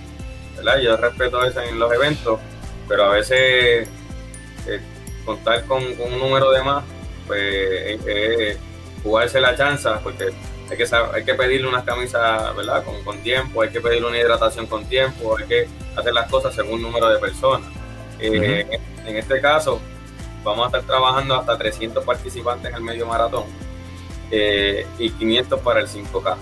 ¿verdad? 0.57 0.79
Yo 0.81 0.97
respeto 0.97 1.45
eso 1.45 1.61
en 1.61 1.79
los 1.79 1.93
eventos, 1.93 2.41
pero 2.89 3.05
a 3.05 3.11
veces 3.11 3.89
eh, 4.67 4.81
contar 5.25 5.65
con, 5.67 5.83
un 5.85 6.19
número 6.19 6.51
de 6.51 6.63
más, 6.63 6.85
pues 7.27 8.01
es 8.07 8.59
jugarse 9.07 9.41
la 9.41 9.57
chanza, 9.57 10.01
porque 10.01 10.33
hay 10.71 10.77
que, 10.77 10.87
hay 11.15 11.25
que 11.25 11.35
pedirle 11.35 11.69
unas 11.69 11.85
camisas, 11.85 12.55
¿verdad? 12.57 12.85
Con, 13.05 13.19
tiempo, 13.19 13.63
hay 13.63 13.71
que 13.71 13.81
pedirle 13.81 14.09
una 14.09 14.19
hidratación 14.19 14.67
con 14.67 14.85
tiempo, 14.85 15.37
hay 15.39 15.47
que 15.47 15.69
hacer 15.95 16.13
las 16.13 16.29
cosas 16.29 16.55
según 16.55 16.83
número 16.83 17.09
de 17.09 17.19
personas. 17.19 17.71
Eh, 18.19 18.67
en 19.05 19.17
este 19.17 19.41
caso, 19.41 19.81
vamos 20.43 20.65
a 20.65 20.67
estar 20.67 20.83
trabajando 20.83 21.35
hasta 21.37 21.57
300 21.57 22.05
participantes 22.05 22.71
en 22.71 22.77
el 22.77 22.83
medio 22.83 23.07
maratón 23.07 23.45
eh, 24.31 24.87
y 24.99 25.11
500 25.11 25.61
para 25.61 25.81
el 25.81 25.87
5K. 25.87 26.37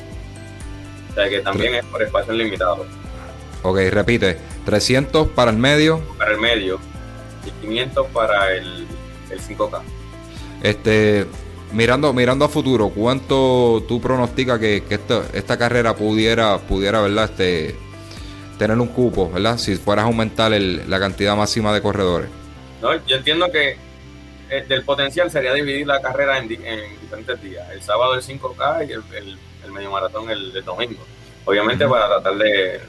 O 1.10 1.14
sea 1.14 1.28
que 1.28 1.40
también 1.40 1.74
es 1.74 1.84
por 1.84 2.02
espacio 2.02 2.32
limitado. 2.32 2.86
Ok, 3.62 3.78
repite, 3.90 4.38
300 4.64 5.28
para 5.28 5.50
el 5.50 5.58
medio. 5.58 6.00
Para 6.18 6.32
el 6.32 6.40
medio 6.40 6.78
y 7.46 7.50
500 7.66 8.06
para 8.08 8.54
el, 8.54 8.86
5K. 9.30 9.80
Este, 10.62 11.26
mirando, 11.74 12.12
mirando 12.12 12.44
a 12.44 12.48
futuro, 12.48 12.90
¿cuánto 12.90 13.84
tú 13.86 14.00
pronosticas 14.00 14.58
que, 14.58 14.82
esta, 15.34 15.58
carrera 15.58 15.94
pudiera, 15.94 16.58
pudiera, 16.58 17.00
¿verdad? 17.02 17.24
Este, 17.24 17.76
tener 18.58 18.78
un 18.78 18.88
cupo, 18.88 19.30
¿verdad? 19.30 19.58
Si 19.58 19.76
fueras 19.76 20.04
a 20.04 20.06
aumentar 20.06 20.52
la 20.52 20.98
cantidad 21.00 21.36
máxima 21.36 21.74
de 21.74 21.82
corredores. 21.82 22.28
No, 22.80 22.94
yo 23.06 23.16
entiendo 23.16 23.50
que 23.50 23.76
eh, 24.50 24.64
del 24.68 24.84
potencial 24.84 25.30
sería 25.30 25.52
dividir 25.52 25.86
la 25.86 26.00
carrera 26.00 26.38
en, 26.38 26.48
diferentes 26.48 27.42
días. 27.42 27.68
El 27.70 27.82
sábado 27.82 28.14
el 28.14 28.22
5K 28.22 28.88
y 28.88 28.92
el, 28.92 29.72
medio 29.72 29.90
maratón 29.90 30.30
el, 30.30 30.52
domingo. 30.64 31.04
Obviamente 31.44 31.86
para 31.86 32.06
tratar 32.06 32.36
de, 32.36 32.80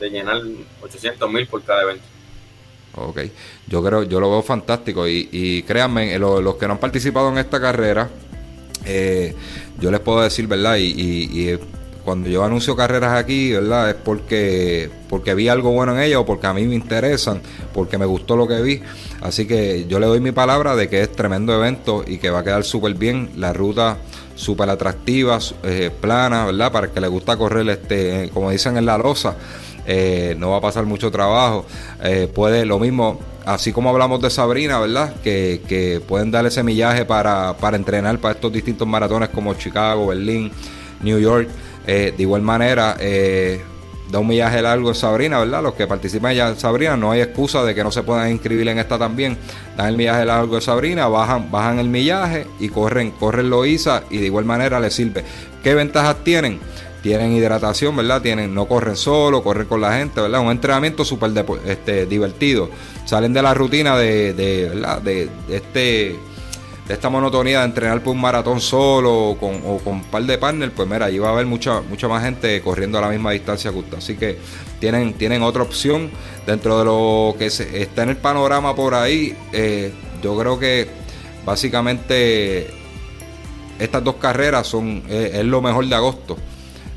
llenar 0.00 0.42
800 0.82 1.30
mil 1.30 1.46
por 1.46 1.62
cada 1.62 1.82
evento. 1.82 2.04
Ok, 2.94 3.20
yo 3.68 3.82
creo, 3.82 4.02
yo 4.02 4.20
lo 4.20 4.30
veo 4.30 4.42
fantástico 4.42 5.08
y, 5.08 5.64
créanme, 5.66 6.14
eh, 6.14 6.18
los, 6.18 6.56
que 6.56 6.66
no 6.66 6.74
han 6.74 6.78
participado 6.78 7.30
en 7.30 7.38
esta 7.38 7.60
carrera, 7.60 8.08
eh, 8.84 9.34
yo 9.80 9.90
les 9.90 10.00
puedo 10.00 10.20
decir, 10.20 10.46
¿verdad? 10.46 10.76
y 10.78 11.56
cuando 12.04 12.28
yo 12.28 12.44
anuncio 12.44 12.74
carreras 12.74 13.18
aquí, 13.18 13.52
¿verdad? 13.52 13.90
Es 13.90 13.96
porque, 13.96 14.90
porque 15.08 15.34
vi 15.34 15.48
algo 15.48 15.70
bueno 15.70 15.94
en 15.94 16.02
ellas 16.02 16.18
o 16.18 16.26
porque 16.26 16.46
a 16.46 16.52
mí 16.52 16.64
me 16.64 16.74
interesan, 16.74 17.40
porque 17.72 17.98
me 17.98 18.06
gustó 18.06 18.36
lo 18.36 18.48
que 18.48 18.60
vi. 18.60 18.82
Así 19.20 19.46
que 19.46 19.86
yo 19.88 20.00
le 20.00 20.06
doy 20.06 20.20
mi 20.20 20.32
palabra 20.32 20.74
de 20.74 20.88
que 20.88 21.02
es 21.02 21.12
tremendo 21.12 21.54
evento 21.54 22.04
y 22.06 22.18
que 22.18 22.30
va 22.30 22.40
a 22.40 22.44
quedar 22.44 22.64
súper 22.64 22.94
bien. 22.94 23.30
La 23.36 23.52
ruta 23.52 23.98
súper 24.34 24.68
atractiva, 24.68 25.38
eh, 25.62 25.90
plana, 26.00 26.46
¿verdad? 26.46 26.72
Para 26.72 26.86
el 26.88 26.92
que 26.92 27.00
le 27.00 27.08
gusta 27.08 27.36
correr, 27.36 27.68
este, 27.68 28.30
como 28.34 28.50
dicen 28.50 28.76
en 28.76 28.86
la 28.86 28.98
losa, 28.98 29.36
eh, 29.86 30.34
no 30.38 30.50
va 30.50 30.58
a 30.58 30.60
pasar 30.60 30.84
mucho 30.84 31.10
trabajo. 31.10 31.66
Eh, 32.02 32.28
puede 32.32 32.64
lo 32.64 32.78
mismo, 32.78 33.20
así 33.44 33.72
como 33.72 33.90
hablamos 33.90 34.20
de 34.20 34.30
Sabrina, 34.30 34.78
¿verdad? 34.78 35.14
Que, 35.22 35.60
que 35.68 36.00
pueden 36.06 36.30
darle 36.30 36.50
semillaje 36.50 37.04
para, 37.04 37.54
para 37.54 37.76
entrenar 37.76 38.18
para 38.18 38.34
estos 38.34 38.52
distintos 38.52 38.86
maratones 38.86 39.28
como 39.30 39.54
Chicago, 39.54 40.08
Berlín, 40.08 40.50
New 41.02 41.18
York. 41.18 41.48
Eh, 41.86 42.14
de 42.16 42.22
igual 42.22 42.42
manera, 42.42 42.96
da 44.12 44.18
un 44.18 44.26
millaje 44.26 44.60
largo 44.60 44.90
en 44.90 44.94
Sabrina, 44.94 45.38
¿verdad? 45.38 45.62
Los 45.62 45.74
que 45.74 45.86
participan 45.86 46.34
ya 46.34 46.48
en 46.50 46.56
Sabrina, 46.56 46.96
no 46.96 47.10
hay 47.10 47.22
excusa 47.22 47.64
de 47.64 47.74
que 47.74 47.82
no 47.82 47.90
se 47.90 48.02
puedan 48.02 48.30
inscribir 48.30 48.68
en 48.68 48.78
esta 48.78 48.98
también. 48.98 49.38
Dan 49.76 49.88
el 49.88 49.96
millaje 49.96 50.24
largo 50.26 50.56
de 50.56 50.60
Sabrina, 50.60 51.08
bajan, 51.08 51.50
bajan 51.50 51.78
el 51.78 51.88
millaje 51.88 52.46
y 52.60 52.68
corren, 52.68 53.10
corren 53.12 53.48
Loiza 53.48 54.02
y 54.10 54.18
de 54.18 54.26
igual 54.26 54.44
manera 54.44 54.78
les 54.78 54.94
sirve. 54.94 55.24
¿Qué 55.64 55.74
ventajas 55.74 56.16
tienen? 56.22 56.60
Tienen 57.02 57.32
hidratación, 57.32 57.96
¿verdad? 57.96 58.22
Tienen, 58.22 58.54
no 58.54 58.66
corren 58.66 58.96
solo, 58.96 59.42
corren 59.42 59.66
con 59.66 59.80
la 59.80 59.98
gente, 59.98 60.20
¿verdad? 60.20 60.40
Un 60.40 60.52
entrenamiento 60.52 61.04
súper 61.04 61.32
este, 61.66 62.06
divertido. 62.06 62.70
Salen 63.04 63.32
de 63.32 63.42
la 63.42 63.54
rutina 63.54 63.96
de, 63.96 64.32
de, 64.34 64.70
de 65.02 65.30
este 65.48 66.16
de 66.86 66.94
esta 66.94 67.08
monotonía 67.08 67.60
de 67.60 67.66
entrenar 67.66 68.02
por 68.02 68.14
un 68.14 68.20
maratón 68.20 68.60
solo 68.60 69.30
o 69.30 69.38
con, 69.38 69.62
un 69.64 70.02
par 70.04 70.24
de 70.24 70.36
partners, 70.36 70.72
pues 70.74 70.88
mira, 70.88 71.06
allí 71.06 71.18
va 71.18 71.28
a 71.28 71.32
haber 71.32 71.46
mucha, 71.46 71.80
mucha 71.80 72.08
más 72.08 72.24
gente 72.24 72.60
corriendo 72.60 72.98
a 72.98 73.02
la 73.02 73.08
misma 73.08 73.30
distancia 73.32 73.70
que 73.70 73.78
usted. 73.78 73.98
Así 73.98 74.16
que 74.16 74.38
tienen, 74.80 75.14
tienen 75.14 75.42
otra 75.42 75.62
opción 75.62 76.10
dentro 76.46 76.78
de 76.78 76.84
lo 76.84 77.36
que 77.38 77.46
está 77.46 78.02
en 78.02 78.10
el 78.10 78.16
panorama 78.16 78.74
por 78.74 78.94
ahí. 78.94 79.36
Eh, 79.52 79.92
yo 80.22 80.36
creo 80.36 80.58
que 80.58 80.88
básicamente 81.44 82.68
estas 83.78 84.02
dos 84.02 84.16
carreras 84.16 84.66
son 84.66 85.04
es 85.08 85.44
lo 85.44 85.62
mejor 85.62 85.86
de 85.86 85.94
agosto. 85.94 86.36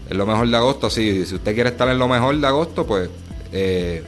Es 0.10 0.16
lo 0.16 0.26
mejor 0.26 0.48
de 0.48 0.58
agosto. 0.58 0.88
Así, 0.88 1.26
si 1.26 1.36
usted 1.36 1.54
quiere 1.54 1.70
estar 1.70 1.90
en 1.90 1.98
lo 1.98 2.08
mejor 2.08 2.38
de 2.38 2.48
agosto, 2.48 2.86
pues 2.86 3.10
eh, 3.52 4.04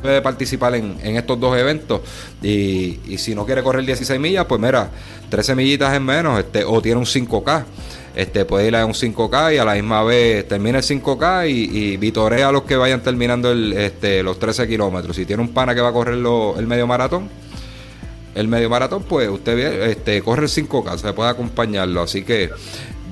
puede 0.00 0.22
participar 0.22 0.74
en, 0.74 0.98
estos 1.02 1.40
dos 1.40 1.56
eventos 1.56 2.00
y, 2.42 2.98
si 3.18 3.34
no 3.34 3.44
quiere 3.44 3.62
correr 3.62 3.84
16 3.84 4.20
millas, 4.20 4.46
pues 4.46 4.60
mira, 4.60 4.90
13 5.30 5.54
millitas 5.54 5.94
en 5.94 6.04
menos 6.04 6.38
este, 6.38 6.64
o 6.64 6.80
tiene 6.80 6.98
un 6.98 7.06
5K. 7.06 7.64
Este, 8.14 8.46
puede 8.46 8.68
ir 8.68 8.76
a 8.76 8.86
un 8.86 8.94
5K 8.94 9.56
y 9.56 9.58
a 9.58 9.64
la 9.64 9.74
misma 9.74 10.02
vez 10.02 10.48
termina 10.48 10.78
el 10.78 10.84
5K 10.84 11.50
y, 11.50 11.96
vitorea 11.96 12.48
a 12.48 12.52
los 12.52 12.62
que 12.62 12.76
vayan 12.76 13.02
terminando 13.02 13.50
el, 13.52 13.72
este, 13.74 14.22
los 14.22 14.38
13 14.38 14.66
kilómetros. 14.68 15.16
Si 15.16 15.26
tiene 15.26 15.42
un 15.42 15.52
pana 15.52 15.74
que 15.74 15.80
va 15.80 15.88
a 15.88 15.92
correr 15.92 16.14
el 16.14 16.66
medio 16.66 16.86
maratón, 16.86 17.28
el 18.34 18.48
medio 18.48 18.70
maratón, 18.70 19.02
pues 19.02 19.28
usted 19.28 19.58
este, 19.90 20.22
corre 20.22 20.44
el 20.44 20.50
5K, 20.50 20.98
se 20.98 21.12
puede 21.12 21.30
acompañarlo. 21.30 22.02
Así 22.02 22.22
que 22.22 22.50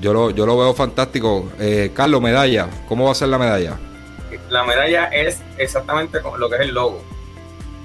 yo 0.01 0.13
lo, 0.13 0.29
yo 0.31 0.45
lo 0.45 0.57
veo 0.57 0.73
fantástico. 0.73 1.51
Eh, 1.59 1.91
Carlos, 1.93 2.21
medalla, 2.21 2.69
¿cómo 2.87 3.05
va 3.05 3.11
a 3.11 3.15
ser 3.15 3.29
la 3.29 3.37
medalla? 3.37 3.77
la 4.49 4.63
medalla 4.63 5.05
es 5.05 5.41
exactamente 5.57 6.19
lo 6.37 6.49
que 6.49 6.55
es 6.55 6.61
el 6.61 6.73
logo. 6.73 7.01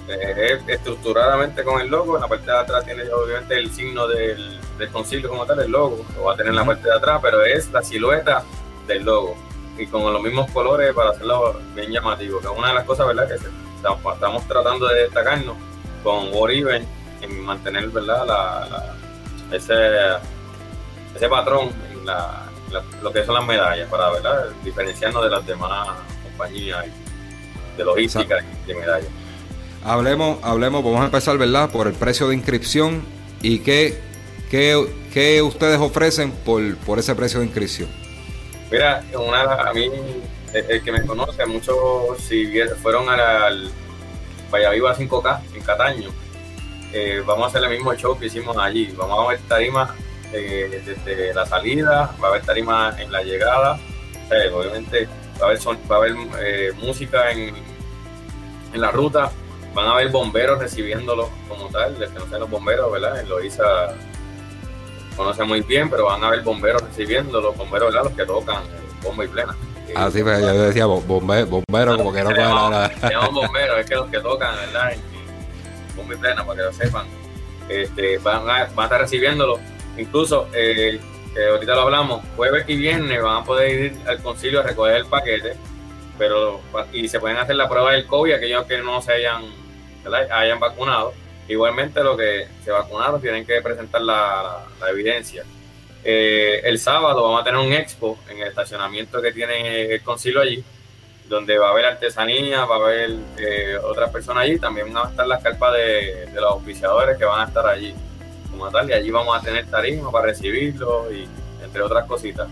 Es 0.09 0.61
estructuradamente 0.67 1.63
con 1.63 1.81
el 1.81 1.89
logo. 1.89 2.17
En 2.17 2.23
la 2.23 2.29
parte 2.29 2.51
de 2.51 2.59
atrás 2.59 2.85
tiene 2.85 3.03
obviamente 3.13 3.57
el 3.57 3.71
signo 3.71 4.09
del, 4.09 4.59
concilio 4.93 5.29
como 5.29 5.47
tal, 5.47 5.61
el 5.61 5.71
logo. 5.71 6.05
Lo 6.17 6.25
va 6.25 6.35
a 6.35 6.37
tener 6.37 6.51
en 6.51 6.57
la 6.57 6.65
parte 6.65 6.89
de 6.89 6.95
atrás, 6.95 7.21
pero 7.23 7.45
es 7.45 7.71
la 7.71 7.83
silueta 7.83 8.43
del 8.87 9.05
logo. 9.05 9.37
Y 9.79 9.87
con 9.87 10.13
los 10.13 10.23
mismos 10.23 10.51
colores 10.51 10.93
para 10.95 11.11
hacerlo 11.11 11.61
bien 11.75 11.93
llamativo. 11.93 12.41
Que 12.41 12.47
es 12.47 12.53
una 12.57 12.69
de 12.69 12.75
las 12.75 12.85
cosas, 12.85 13.07
¿verdad? 13.07 13.29
Que 13.29 13.35
estamos 13.35 14.47
tratando 14.49 14.89
de 14.89 15.03
destacarnos 15.03 15.57
con 16.03 16.33
War 16.33 16.51
en 16.53 17.45
mantener, 17.45 17.89
¿verdad? 17.89 18.27
La, 18.27 18.97
ese, 19.53 19.75
ese 21.15 21.29
patrón 21.29 21.71
lo 23.03 23.13
que 23.13 23.25
son 23.25 23.35
las 23.35 23.47
medallas 23.47 23.89
para, 23.89 24.11
¿verdad? 24.11 24.51
Diferenciarnos 24.65 25.23
de 25.23 25.31
las 25.31 25.47
demás 25.47 25.89
de 27.77 27.85
logística 27.85 28.43
y 28.65 28.69
de 28.69 28.75
medallas. 28.75 29.11
Hablemos, 29.85 30.39
hablemos, 30.43 30.85
vamos 30.85 31.01
a 31.01 31.05
empezar, 31.07 31.39
¿verdad? 31.39 31.71
Por 31.71 31.87
el 31.87 31.95
precio 31.95 32.29
de 32.29 32.35
inscripción 32.35 33.03
y 33.43 33.61
qué, 33.61 34.01
qué, 34.51 35.43
ustedes 35.43 35.81
ofrecen 35.81 36.33
por, 36.33 36.77
por 36.79 36.99
ese 36.99 37.15
precio 37.15 37.41
de 37.41 37.47
inscripción. 37.47 37.89
Mira, 38.71 39.03
una, 39.15 39.43
a 39.55 39.73
mí, 39.73 39.91
el, 40.53 40.83
que 40.83 40.93
me 40.93 41.05
conoce, 41.07 41.45
muchos 41.47 41.77
si 42.19 42.47
fueron 42.83 43.09
al 43.09 43.71
Viva 44.53 44.97
5K 44.97 45.41
en 45.55 45.63
Cataño, 45.63 46.11
eh, 46.93 47.23
vamos 47.25 47.45
a 47.45 47.47
hacer 47.49 47.65
el 47.65 47.71
mismo 47.71 47.95
show 47.95 48.19
que 48.19 48.27
hicimos 48.27 48.57
allí. 48.57 48.93
Vamos 48.97 49.25
a 49.25 49.29
ver 49.31 49.41
tarimas 49.49 49.91
eh, 50.33 50.83
desde 50.85 51.35
la 51.35 51.47
salida, 51.47 52.15
va 52.23 52.29
a 52.29 52.31
haber 52.31 52.43
tarimas 52.43 52.99
en 52.99 53.11
la 53.13 53.23
llegada. 53.23 53.79
obviamente 54.53 55.09
va 55.41 55.47
a 55.47 55.51
haber, 55.51 55.61
va 55.91 55.97
a 55.97 55.99
haber 55.99 56.15
eh, 56.41 56.73
música 56.79 57.31
en, 57.31 57.55
en 58.73 58.81
la 58.81 58.91
ruta, 58.91 59.31
van 59.75 59.87
a 59.87 59.93
haber 59.93 60.09
bomberos 60.09 60.59
recibiéndolo 60.59 61.31
como 61.49 61.69
tal, 61.69 61.99
les 61.99 62.11
conocen 62.11 62.41
los 62.41 62.51
bomberos, 62.51 62.91
¿verdad? 62.93 63.21
En 63.21 63.29
Loiza 63.29 63.65
conoce 65.17 65.45
muy 65.45 65.61
bien, 65.61 65.91
pero 65.91 66.07
van 66.07 66.23
a 66.25 66.29
haber 66.29 66.43
bomberos 66.43 66.83
recibiéndolo, 66.83 67.49
los 67.49 67.57
bomberos, 67.57 67.93
¿verdad? 67.93 68.05
Los 68.05 68.17
que 68.17 68.25
tocan 68.25 68.63
bomba 69.03 69.25
y 69.25 69.29
plena. 69.29 69.57
Ah, 69.97 70.09
sí, 70.11 70.23
pero 70.23 70.39
pues, 70.39 70.55
yo 70.55 70.63
decía 70.63 70.87
bomberos 70.87 71.51
bombero, 71.51 71.97
como 71.97 72.13
que 72.13 72.23
no 72.23 72.31
puede 72.31 72.43
llaman 72.43 73.35
bomberos, 73.35 73.81
es 73.81 73.87
que 73.87 73.95
los 73.97 74.09
que 74.09 74.21
tocan, 74.21 74.55
¿verdad? 74.57 74.93
bomba 75.97 76.15
y 76.15 76.17
plena, 76.17 76.45
para 76.45 76.57
que 76.57 76.63
lo 76.65 76.73
sepan. 76.73 77.07
Este, 77.69 78.19
van, 78.19 78.49
a, 78.49 78.65
van 78.65 78.79
a 78.79 78.85
estar 78.85 79.01
recibiéndolo. 79.01 79.59
Incluso 80.01 80.49
eh, 80.55 80.99
ahorita 81.51 81.75
lo 81.75 81.83
hablamos, 81.83 82.25
jueves 82.37 82.65
y 82.67 82.77
viernes 82.77 83.23
van 83.23 83.43
a 83.43 83.45
poder 83.45 83.71
ir 83.71 83.97
al 84.07 84.21
concilio 84.23 84.61
a 84.61 84.63
recoger 84.65 84.97
el 84.97 85.07
paquete 85.07 85.57
pero 86.21 86.61
y 86.93 87.09
se 87.09 87.19
pueden 87.19 87.39
hacer 87.39 87.57
la 87.57 87.67
prueba 87.67 87.93
del 87.93 88.07
COVID 88.07 88.35
aquellos 88.35 88.67
que 88.67 88.77
no 88.77 89.01
se 89.01 89.15
hayan, 89.15 89.43
hayan 90.31 90.61
vacunado. 90.61 91.15
Igualmente, 91.49 92.05
los 92.05 92.19
que 92.19 92.47
se 92.63 92.71
vacunaron 92.71 93.23
tienen 93.23 93.47
que 93.47 93.61
presentar 93.63 94.03
la, 94.03 94.67
evidencia. 94.91 95.45
Eh, 96.05 96.61
el 96.63 96.79
sábado 96.79 97.23
vamos 97.23 97.41
a 97.41 97.45
tener 97.45 97.59
un 97.59 97.73
expo 97.73 98.19
en 98.29 98.39
el 98.39 98.49
estacionamiento 98.49 99.23
que 99.23 99.33
tiene 99.33 99.95
el 99.95 100.03
concilio 100.03 100.43
allí, 100.43 100.63
donde 101.27 101.57
va 101.57 101.69
a 101.69 101.71
haber 101.71 101.87
artesanía, 101.87 102.67
va 102.67 102.77
a 102.77 102.79
haber 102.81 103.11
eh, 103.39 103.79
otras 103.83 104.11
personas 104.11 104.45
allí. 104.45 104.59
También 104.59 104.93
van 104.93 105.07
a 105.07 105.11
estar 105.11 105.27
las 105.27 105.43
carpas 105.43 105.73
de, 105.73 106.27
de 106.27 106.41
los 106.41 106.53
oficiadores 106.53 107.17
que 107.17 107.25
van 107.25 107.41
a 107.41 107.45
estar 107.45 107.67
allí 107.67 107.95
como 108.61 108.71
tal, 108.71 108.89
y 108.91 108.93
allí 108.93 109.11
vamos 109.11 109.37
a 109.37 109.41
tener 109.41 109.67
tarima 109.67 110.11
para 110.11 110.27
recibirlo 110.27 111.11
y 111.11 111.27
entre 111.65 111.83
otras 111.83 112.07
cositas. 112.07 112.47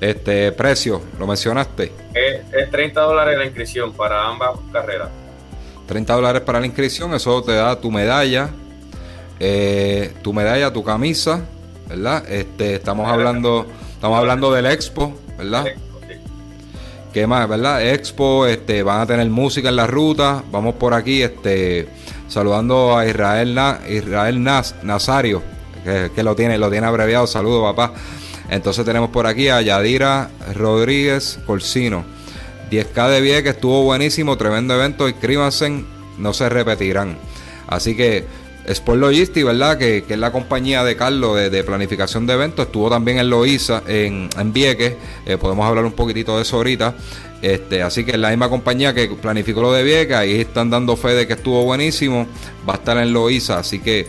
Este 0.00 0.52
precio, 0.52 1.02
lo 1.18 1.26
mencionaste. 1.26 1.92
Es, 2.14 2.70
30 2.70 3.00
dólares 3.00 3.36
la 3.38 3.44
inscripción 3.44 3.92
para 3.92 4.26
ambas 4.26 4.50
carreras. 4.72 5.08
30 5.86 6.14
dólares 6.14 6.42
para 6.42 6.60
la 6.60 6.66
inscripción, 6.66 7.12
eso 7.14 7.42
te 7.42 7.52
da 7.52 7.78
tu 7.80 7.90
medalla, 7.90 8.50
eh, 9.40 10.14
tu 10.22 10.32
medalla, 10.32 10.72
tu 10.72 10.82
camisa, 10.82 11.44
¿verdad? 11.88 12.24
Este, 12.30 12.76
estamos 12.76 13.08
hablando, 13.10 13.66
estamos 13.92 14.18
hablando 14.18 14.52
del 14.52 14.66
Expo, 14.66 15.12
¿verdad? 15.36 15.66
¿Qué 17.12 17.26
más, 17.26 17.48
verdad? 17.48 17.86
Expo, 17.86 18.46
este, 18.46 18.82
van 18.82 19.00
a 19.00 19.06
tener 19.06 19.28
música 19.28 19.68
en 19.68 19.76
la 19.76 19.86
ruta. 19.86 20.42
Vamos 20.50 20.74
por 20.74 20.94
aquí, 20.94 21.22
este, 21.22 21.88
saludando 22.34 22.98
a 22.98 23.06
Israel, 23.06 23.56
Israel 23.88 24.42
Nazario, 24.42 25.40
que, 25.84 26.10
que, 26.14 26.22
lo 26.24 26.34
tiene, 26.34 26.58
lo 26.58 26.68
tiene 26.68 26.86
abreviado. 26.86 27.26
Saludos, 27.28 27.74
papá. 27.74 27.94
Entonces 28.50 28.84
tenemos 28.84 29.10
por 29.10 29.26
aquí 29.26 29.48
a 29.48 29.62
Yadira 29.62 30.30
Rodríguez 30.54 31.38
Corsino. 31.46 32.04
10K 32.70 33.08
de 33.08 33.42
que 33.42 33.50
estuvo 33.50 33.84
buenísimo, 33.84 34.36
tremendo 34.36 34.74
evento. 34.74 35.08
Inscríbanse, 35.08 35.84
no 36.18 36.34
se 36.34 36.48
repetirán. 36.48 37.16
Así 37.68 37.96
que 37.96 38.24
Sport 38.66 38.98
Logistics, 38.98 39.46
¿verdad? 39.46 39.78
Que, 39.78 40.04
es 40.08 40.18
la 40.18 40.32
compañía 40.32 40.82
de 40.82 40.96
Carlos 40.96 41.36
de, 41.36 41.64
planificación 41.64 42.26
de 42.26 42.34
eventos. 42.34 42.66
Estuvo 42.66 42.90
también 42.90 43.18
en 43.18 43.30
Loiza, 43.30 43.82
en, 43.86 44.28
en 44.36 44.52
Vieques. 44.52 44.94
Eh, 45.24 45.36
podemos 45.36 45.66
hablar 45.66 45.84
un 45.84 45.92
poquitito 45.92 46.36
de 46.36 46.42
eso 46.42 46.56
ahorita. 46.56 46.94
Este, 47.44 47.82
así 47.82 48.06
que 48.06 48.12
es 48.12 48.18
la 48.18 48.30
misma 48.30 48.48
compañía 48.48 48.94
que 48.94 49.06
planificó 49.06 49.60
lo 49.60 49.70
de 49.70 49.82
Vieques. 49.82 50.16
Ahí 50.16 50.40
están 50.40 50.70
dando 50.70 50.96
fe 50.96 51.08
de 51.08 51.26
que 51.26 51.34
estuvo 51.34 51.62
buenísimo. 51.62 52.26
Va 52.66 52.72
a 52.72 52.76
estar 52.76 52.96
en 52.96 53.12
Loiza. 53.12 53.58
Así 53.58 53.80
que 53.80 54.08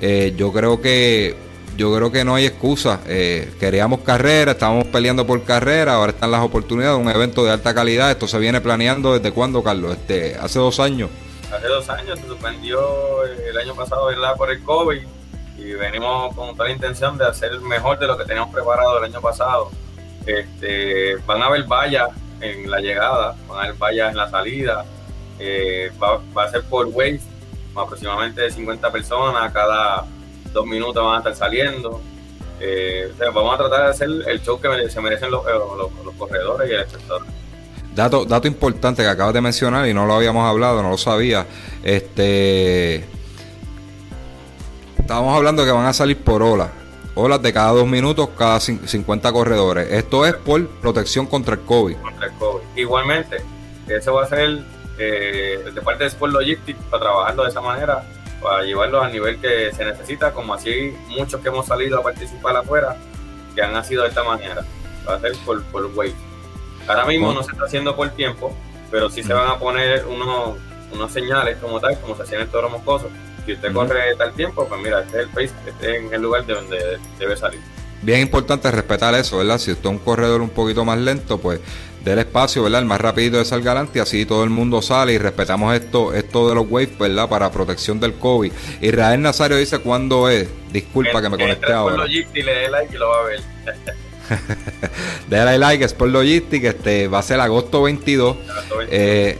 eh, 0.00 0.34
yo 0.36 0.52
creo 0.52 0.80
que 0.80 1.34
yo 1.76 1.92
creo 1.92 2.12
que 2.12 2.24
no 2.24 2.36
hay 2.36 2.46
excusa. 2.46 3.00
Eh, 3.08 3.52
queríamos 3.58 4.02
carrera, 4.02 4.52
estábamos 4.52 4.86
peleando 4.86 5.26
por 5.26 5.42
carrera, 5.42 5.94
ahora 5.94 6.12
están 6.12 6.30
las 6.30 6.42
oportunidades, 6.42 6.96
un 6.96 7.10
evento 7.10 7.44
de 7.44 7.50
alta 7.50 7.74
calidad. 7.74 8.12
Esto 8.12 8.28
se 8.28 8.38
viene 8.38 8.60
planeando 8.60 9.18
desde 9.18 9.32
cuándo, 9.32 9.64
Carlos? 9.64 9.96
Este, 9.96 10.36
hace 10.36 10.60
dos 10.60 10.78
años. 10.78 11.10
Hace 11.52 11.66
dos 11.66 11.90
años 11.90 12.20
se 12.20 12.26
suspendió 12.28 13.24
el 13.24 13.58
año 13.58 13.74
pasado 13.74 14.10
por 14.36 14.52
el 14.52 14.62
COVID 14.62 15.02
y 15.58 15.72
venimos 15.72 16.32
con 16.36 16.54
toda 16.54 16.68
la 16.68 16.74
intención 16.74 17.18
de 17.18 17.26
hacer 17.26 17.58
mejor 17.62 17.98
de 17.98 18.06
lo 18.06 18.16
que 18.16 18.26
teníamos 18.26 18.54
preparado 18.54 18.98
el 18.98 19.04
año 19.06 19.20
pasado. 19.20 19.72
Este, 20.24 21.16
van 21.26 21.42
a 21.42 21.46
haber 21.46 21.64
vallas 21.64 22.10
en 22.40 22.70
la 22.70 22.80
llegada, 22.80 23.36
van 23.48 23.58
a 23.58 23.62
haber 23.64 23.74
vallas 23.76 24.10
en 24.10 24.16
la 24.16 24.30
salida, 24.30 24.84
eh, 25.38 25.90
va, 26.02 26.20
va, 26.36 26.44
a 26.44 26.50
ser 26.50 26.62
por 26.64 26.86
wave, 26.86 27.20
aproximadamente 27.74 28.50
50 28.50 28.90
personas 28.90 29.52
cada 29.52 30.04
dos 30.52 30.66
minutos 30.66 31.04
van 31.04 31.16
a 31.16 31.18
estar 31.18 31.36
saliendo. 31.36 32.00
Eh, 32.58 33.12
vamos 33.34 33.54
a 33.54 33.58
tratar 33.58 33.82
de 33.84 33.90
hacer 33.90 34.08
el 34.26 34.40
show 34.42 34.58
que 34.60 34.88
se 34.88 35.00
merecen 35.00 35.30
los, 35.30 35.44
eh, 35.46 35.50
corredores 36.18 36.70
y 36.70 36.74
el 36.74 36.80
espectador. 36.80 37.22
Dato, 37.94 38.24
dato 38.24 38.48
importante 38.48 39.02
que 39.02 39.08
acabas 39.08 39.34
de 39.34 39.40
mencionar 39.40 39.86
y 39.88 39.94
no 39.94 40.06
lo 40.06 40.14
habíamos 40.14 40.48
hablado, 40.48 40.82
no 40.82 40.90
lo 40.90 40.98
sabía. 40.98 41.46
Este. 41.82 43.04
Estábamos 44.98 45.36
hablando 45.36 45.64
que 45.64 45.70
van 45.70 45.86
a 45.86 45.92
salir 45.92 46.18
por 46.18 46.42
olas. 46.42 46.70
Olas 47.18 47.40
de 47.40 47.50
cada 47.50 47.72
dos 47.72 47.86
minutos, 47.86 48.28
cada 48.36 48.60
50 48.60 49.32
corredores. 49.32 49.90
Esto 49.90 50.26
es 50.26 50.34
por 50.34 50.68
protección 50.68 51.26
contra 51.26 51.54
el 51.54 51.60
COVID. 51.62 51.96
Contra 51.96 52.26
el 52.26 52.32
COVID. 52.34 52.62
Igualmente, 52.76 53.38
eso 53.88 54.12
va 54.12 54.24
a 54.24 54.28
ser 54.28 54.58
eh, 54.98 55.64
de 55.74 55.80
parte 55.80 56.04
de 56.04 56.08
Sport 56.08 56.34
Logistics 56.34 56.78
para 56.90 57.04
trabajarlo 57.04 57.44
de 57.44 57.48
esa 57.48 57.62
manera 57.62 58.04
para 58.42 58.62
llevarlos 58.64 59.02
al 59.02 59.12
nivel 59.12 59.40
que 59.40 59.72
se 59.72 59.84
necesita, 59.84 60.32
como 60.32 60.54
así 60.54 60.94
muchos 61.08 61.40
que 61.40 61.48
hemos 61.48 61.66
salido 61.66 61.98
a 61.98 62.02
participar 62.02 62.54
afuera, 62.54 62.96
que 63.54 63.62
han 63.62 63.72
nacido 63.72 64.02
de 64.02 64.10
esta 64.10 64.22
manera. 64.22 64.62
Va 65.08 65.14
a 65.14 65.20
ser 65.20 65.32
por, 65.44 65.62
por 65.64 65.86
wave. 65.86 66.14
Ahora 66.86 67.06
mismo 67.06 67.32
no 67.32 67.42
se 67.42 67.52
está 67.52 67.64
haciendo 67.64 67.96
por 67.96 68.10
tiempo, 68.10 68.54
pero 68.90 69.08
sí 69.10 69.22
se 69.22 69.32
van 69.32 69.48
a 69.48 69.58
poner 69.58 70.04
unos, 70.06 70.58
unos 70.92 71.12
señales 71.12 71.56
como 71.58 71.80
tal, 71.80 71.98
como 72.00 72.14
se 72.14 72.22
hacía 72.22 72.36
en 72.36 72.42
el 72.44 72.50
toro 72.50 72.68
moscoso. 72.68 73.08
Si 73.46 73.52
usted 73.52 73.72
corre 73.72 74.14
tal 74.18 74.32
tiempo, 74.34 74.66
pues 74.68 74.80
mira, 74.82 75.00
este 75.02 75.18
es 75.18 75.22
el 75.24 75.28
pace, 75.28 75.54
este 75.66 75.96
es 75.96 76.12
el 76.12 76.22
lugar 76.22 76.44
de 76.44 76.54
donde 76.54 76.98
debe 77.18 77.36
salir. 77.36 77.60
Bien 78.02 78.20
importante 78.20 78.70
respetar 78.70 79.14
eso, 79.14 79.38
¿verdad? 79.38 79.58
Si 79.58 79.70
usted 79.70 79.84
es 79.84 79.90
un 79.90 79.98
corredor 79.98 80.40
un 80.40 80.50
poquito 80.50 80.84
más 80.84 80.98
lento, 80.98 81.38
pues 81.38 81.60
del 82.04 82.20
espacio, 82.20 82.62
¿verdad? 82.62 82.80
El 82.80 82.86
más 82.86 83.00
rapidito 83.00 83.36
de 83.36 83.44
salga 83.44 83.86
y 83.92 83.98
así 83.98 84.26
todo 84.26 84.44
el 84.44 84.50
mundo 84.50 84.80
sale 84.80 85.12
y 85.12 85.18
respetamos 85.18 85.74
esto, 85.74 86.14
esto 86.14 86.48
de 86.48 86.54
los 86.54 86.66
waves, 86.70 86.96
¿verdad? 86.98 87.28
Para 87.28 87.50
protección 87.50 87.98
del 87.98 88.14
COVID. 88.14 88.52
Israel 88.80 89.22
Nazario 89.22 89.56
dice 89.56 89.78
cuándo 89.80 90.28
es. 90.28 90.48
Disculpa 90.72 91.20
que 91.20 91.28
me 91.28 91.36
conecté 91.36 91.72
ahora. 91.72 92.04
y 92.08 92.42
le 92.42 92.54
dé 92.54 92.68
like 92.70 92.94
y 92.94 92.98
lo 92.98 93.08
va 93.08 93.18
a 93.18 93.22
ver. 93.24 93.40
Déjale 95.28 95.58
like, 95.58 95.84
Sport 95.84 96.12
Logistic, 96.12 96.64
este, 96.64 97.08
va 97.08 97.18
a 97.18 97.22
ser 97.22 97.40
agosto 97.40 97.82
22. 97.82 98.36
Eh, 98.90 99.38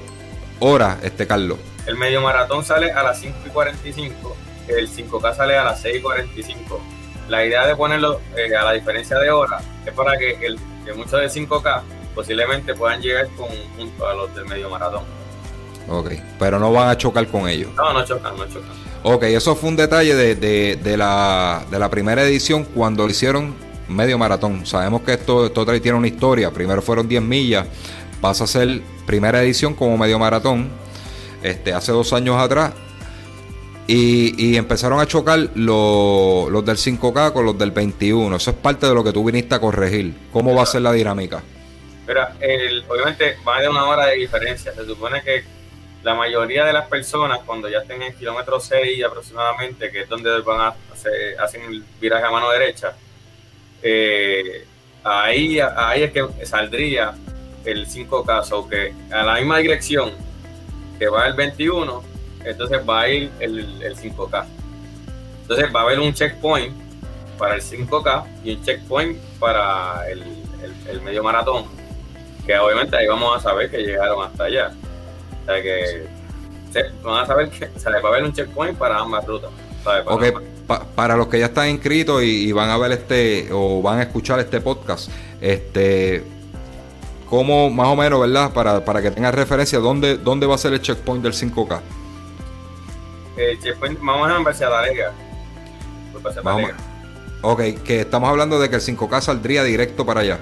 hora, 0.59 0.99
este 1.03 1.27
Carlos. 1.27 1.59
El 1.87 1.96
medio 1.96 2.20
maratón 2.20 2.64
sale 2.64 2.90
a 2.90 3.03
las 3.03 3.20
5 3.20 3.37
y 3.46 3.51
45, 3.51 4.37
el 4.68 4.90
5K 4.90 5.37
sale 5.37 5.57
a 5.57 5.64
las 5.64 5.81
6 5.81 5.96
y 5.99 6.03
45. 6.03 6.81
La 7.29 7.44
idea 7.44 7.66
de 7.66 7.77
ponerlo 7.77 8.20
eh, 8.37 8.55
a 8.55 8.64
la 8.64 8.72
diferencia 8.72 9.18
de 9.18 9.31
hora 9.31 9.61
es 9.85 9.92
para 9.92 10.16
que, 10.18 10.33
el, 10.44 10.59
que 10.85 10.92
muchos 10.94 11.20
de 11.20 11.27
5K 11.29 11.83
posiblemente 12.14 12.75
puedan 12.75 13.01
llegar 13.01 13.29
con, 13.37 13.49
junto 13.77 14.07
a 14.07 14.14
los 14.14 14.35
del 14.35 14.46
medio 14.46 14.70
maratón. 14.70 15.03
Ok, 15.88 16.12
pero 16.38 16.59
no 16.59 16.72
van 16.72 16.88
a 16.88 16.96
chocar 16.96 17.27
con 17.29 17.49
ellos. 17.49 17.70
No, 17.77 17.92
no 17.92 18.05
chocan, 18.05 18.37
no 18.37 18.46
chocan. 18.46 18.70
Ok, 19.03 19.22
eso 19.25 19.55
fue 19.55 19.68
un 19.68 19.77
detalle 19.77 20.14
de, 20.35 20.96
la, 20.96 21.64
de 21.70 21.79
la 21.79 21.88
primera 21.88 22.22
edición 22.25 22.64
cuando 22.64 23.05
lo 23.05 23.11
hicieron 23.11 23.55
medio 23.88 24.18
maratón. 24.18 24.66
Sabemos 24.66 25.03
que 25.03 25.12
esto, 25.12 25.46
esto 25.46 25.64
tiene 25.81 25.96
una 25.96 26.09
historia. 26.09 26.51
Primero 26.51 26.83
fueron 26.83 27.07
10 27.07 27.22
millas, 27.22 27.66
pasa 28.20 28.44
a 28.44 28.46
ser 28.49 28.83
primera 29.07 29.40
edición 29.42 29.75
como 29.75 29.96
medio 29.96 30.18
maratón, 30.18 30.70
este, 31.46 31.72
hace 31.72 31.92
dos 31.92 32.12
años 32.12 32.37
atrás. 32.37 32.72
Y, 33.88 34.56
empezaron 34.56 34.98
a 34.98 35.06
chocar 35.06 35.38
los, 35.54 36.50
los 36.50 36.64
del 36.64 36.76
5K 36.76 37.32
con 37.32 37.46
los 37.46 37.56
del 37.56 37.70
21. 37.70 38.35
Eso 38.35 38.50
es 38.50 38.56
parte 38.56 38.87
de 38.87 38.94
lo 38.94 39.04
que 39.04 39.12
tú 39.12 39.24
viniste 39.24 39.54
a 39.54 39.61
corregir. 39.61 40.12
¿Cómo 40.32 40.54
va 40.54 40.62
a 40.62 40.66
ser 40.66 40.82
la 40.82 40.92
dinámica? 40.92 41.42
Mira, 42.06 42.37
el, 42.40 42.85
obviamente 42.88 43.37
va 43.46 43.56
haber 43.56 43.70
una 43.70 43.85
hora 43.85 44.06
de 44.06 44.16
diferencia. 44.16 44.72
Se 44.74 44.85
supone 44.85 45.22
que 45.22 45.44
la 46.02 46.14
mayoría 46.14 46.64
de 46.64 46.72
las 46.72 46.88
personas, 46.88 47.40
cuando 47.44 47.68
ya 47.68 47.78
estén 47.78 48.02
en 48.02 48.14
kilómetro 48.14 48.61
6 48.61 49.04
aproximadamente, 49.04 49.90
que 49.90 50.02
es 50.02 50.09
donde 50.09 50.40
van 50.40 50.61
a 50.61 50.74
hacer, 50.92 51.38
hacen 51.40 51.62
el 51.62 51.85
viraje 52.00 52.24
a 52.24 52.30
mano 52.30 52.50
derecha, 52.50 52.94
eh, 53.82 54.64
ahí, 55.02 55.59
ahí 55.61 56.04
es 56.04 56.12
que 56.12 56.24
saldría 56.44 57.14
el 57.64 57.87
5K, 57.87 58.52
o 58.52 58.68
que 58.68 58.94
a 59.11 59.24
la 59.24 59.35
misma 59.35 59.59
dirección 59.59 60.12
que 60.98 61.09
va 61.09 61.26
el 61.26 61.35
21, 61.35 62.02
entonces 62.44 62.80
va 62.88 63.00
a 63.02 63.09
ir 63.09 63.30
el, 63.40 63.82
el 63.82 63.96
5K. 63.96 64.46
Entonces 65.42 65.74
va 65.74 65.80
a 65.80 65.82
haber 65.85 66.00
un 66.00 66.12
checkpoint 66.12 66.74
para 67.38 67.54
el 67.54 67.62
5K 67.62 68.24
y 68.44 68.54
un 68.54 68.62
checkpoint 68.62 69.18
para 69.38 70.09
el, 70.11 70.22
el 70.88 71.00
medio 71.02 71.22
maratón 71.22 71.64
que 72.46 72.56
obviamente 72.59 72.96
ahí 72.96 73.06
vamos 73.06 73.37
a 73.37 73.40
saber 73.40 73.70
que 73.70 73.78
llegaron 73.78 74.24
hasta 74.24 74.44
allá. 74.44 74.72
O 75.42 75.44
sea 75.46 75.62
que 75.62 76.06
van 77.02 77.24
a 77.24 77.26
saber 77.26 77.50
que 77.50 77.68
se 77.78 77.90
va 77.90 77.96
a 77.96 78.06
haber 78.09 78.24
un 78.24 78.32
checkpoint 78.32 78.78
para 78.78 78.98
ambas 78.98 79.26
rutas. 79.26 79.50
Para, 79.82 80.85
para 80.96 81.16
los 81.16 81.28
que 81.28 81.38
ya 81.38 81.46
están 81.46 81.68
inscritos 81.68 82.22
y, 82.22 82.50
van 82.52 82.70
a 82.70 82.78
ver 82.78 82.92
este 82.92 83.48
o 83.52 83.82
van 83.82 83.98
a 83.98 84.02
escuchar 84.02 84.40
este 84.40 84.61
podcast, 84.61 85.11
este 85.40 86.24
cómo 87.28 87.70
más 87.70 87.88
o 87.88 87.96
menos, 87.96 88.20
¿verdad? 88.20 88.52
Para, 88.52 88.84
para 88.84 89.02
que 89.02 89.10
tengan 89.10 89.32
referencia, 89.32 89.78
¿dónde, 89.78 90.16
¿dónde 90.16 90.46
va 90.46 90.54
a 90.54 90.58
ser 90.58 90.72
el 90.72 90.80
checkpoint 90.80 91.22
del 91.22 91.32
5K? 91.32 91.80
El 93.36 93.60
checkpoint, 93.60 93.98
vamos 94.00 94.30
a 94.30 94.38
ver 94.38 94.70
la 94.70 94.82
Lega. 94.82 95.12
Ok, 97.42 97.60
que 97.84 98.00
estamos 98.00 98.28
hablando 98.28 98.58
de 98.58 98.70
que 98.70 98.76
el 98.76 98.82
5K 98.82 99.20
saldría 99.20 99.62
directo 99.62 100.06
para 100.06 100.20
allá 100.20 100.40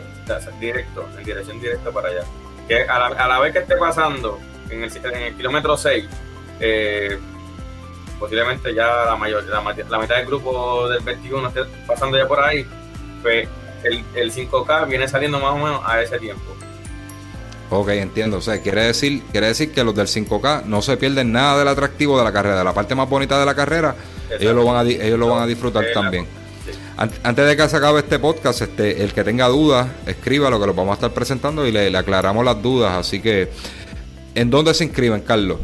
directo, 0.58 1.06
en 1.18 1.24
dirección 1.24 1.60
directa 1.60 1.90
para 1.90 2.08
allá. 2.08 2.24
Que 2.68 2.82
a 2.82 2.98
la, 2.98 3.06
a 3.06 3.28
la 3.28 3.38
vez 3.40 3.52
que 3.52 3.60
esté 3.60 3.76
pasando 3.76 4.38
en 4.70 4.82
el, 4.82 4.96
en 4.96 5.22
el 5.22 5.34
kilómetro 5.36 5.76
6, 5.76 6.04
eh, 6.60 7.18
posiblemente 8.18 8.74
ya 8.74 9.04
la, 9.04 9.16
mayor, 9.16 9.44
la, 9.44 9.60
mitad 9.98 10.16
del 10.16 10.26
grupo 10.26 10.88
del 10.88 11.02
21 11.02 11.48
esté 11.48 11.60
pasando 11.86 12.16
ya 12.16 12.26
por 12.26 12.40
ahí, 12.40 12.66
pues 13.22 13.48
el, 13.82 14.04
el 14.14 14.32
5K 14.32 14.88
viene 14.88 15.08
saliendo 15.08 15.38
más 15.38 15.52
o 15.52 15.58
menos 15.58 15.82
a 15.84 16.00
ese 16.02 16.18
tiempo. 16.18 16.56
Ok, 17.70 17.88
entiendo. 17.90 18.38
O 18.38 18.40
sea, 18.40 18.60
quiere 18.60 18.82
decir, 18.82 19.22
quiere 19.32 19.48
decir 19.48 19.72
que 19.72 19.82
los 19.84 19.94
del 19.94 20.06
5K 20.06 20.64
no 20.64 20.82
se 20.82 20.96
pierden 20.96 21.32
nada 21.32 21.58
del 21.58 21.68
atractivo 21.68 22.18
de 22.18 22.24
la 22.24 22.32
carrera, 22.32 22.58
de 22.58 22.64
la 22.64 22.74
parte 22.74 22.94
más 22.94 23.08
bonita 23.08 23.38
de 23.38 23.46
la 23.46 23.54
carrera, 23.54 23.96
ellos 24.38 24.54
lo 24.54 24.64
van 24.64 24.86
a, 24.86 24.90
ellos 24.90 25.18
lo 25.18 25.28
van 25.28 25.42
a 25.42 25.46
disfrutar 25.46 25.84
también. 25.92 26.26
Antes 26.96 27.46
de 27.46 27.56
que 27.56 27.68
se 27.68 27.76
acabe 27.76 28.00
este 28.00 28.20
podcast, 28.20 28.62
este, 28.62 29.02
el 29.02 29.12
que 29.12 29.24
tenga 29.24 29.48
dudas, 29.48 29.88
escriba 30.06 30.48
lo 30.48 30.60
que 30.60 30.66
lo 30.66 30.74
vamos 30.74 30.92
a 30.92 30.94
estar 30.94 31.12
presentando 31.12 31.66
y 31.66 31.72
le, 31.72 31.96
aclaramos 31.96 32.44
las 32.44 32.62
dudas. 32.62 32.92
Así 32.92 33.20
que, 33.20 33.50
¿en 34.34 34.50
dónde 34.50 34.74
se 34.74 34.84
inscriben, 34.84 35.22
Carlos? 35.22 35.58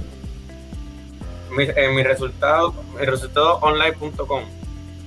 en 1.57 1.95
mi 1.95 2.03
resultado, 2.03 2.75
mi 2.99 3.05
resultado 3.05 3.59
online.com. 3.59 4.60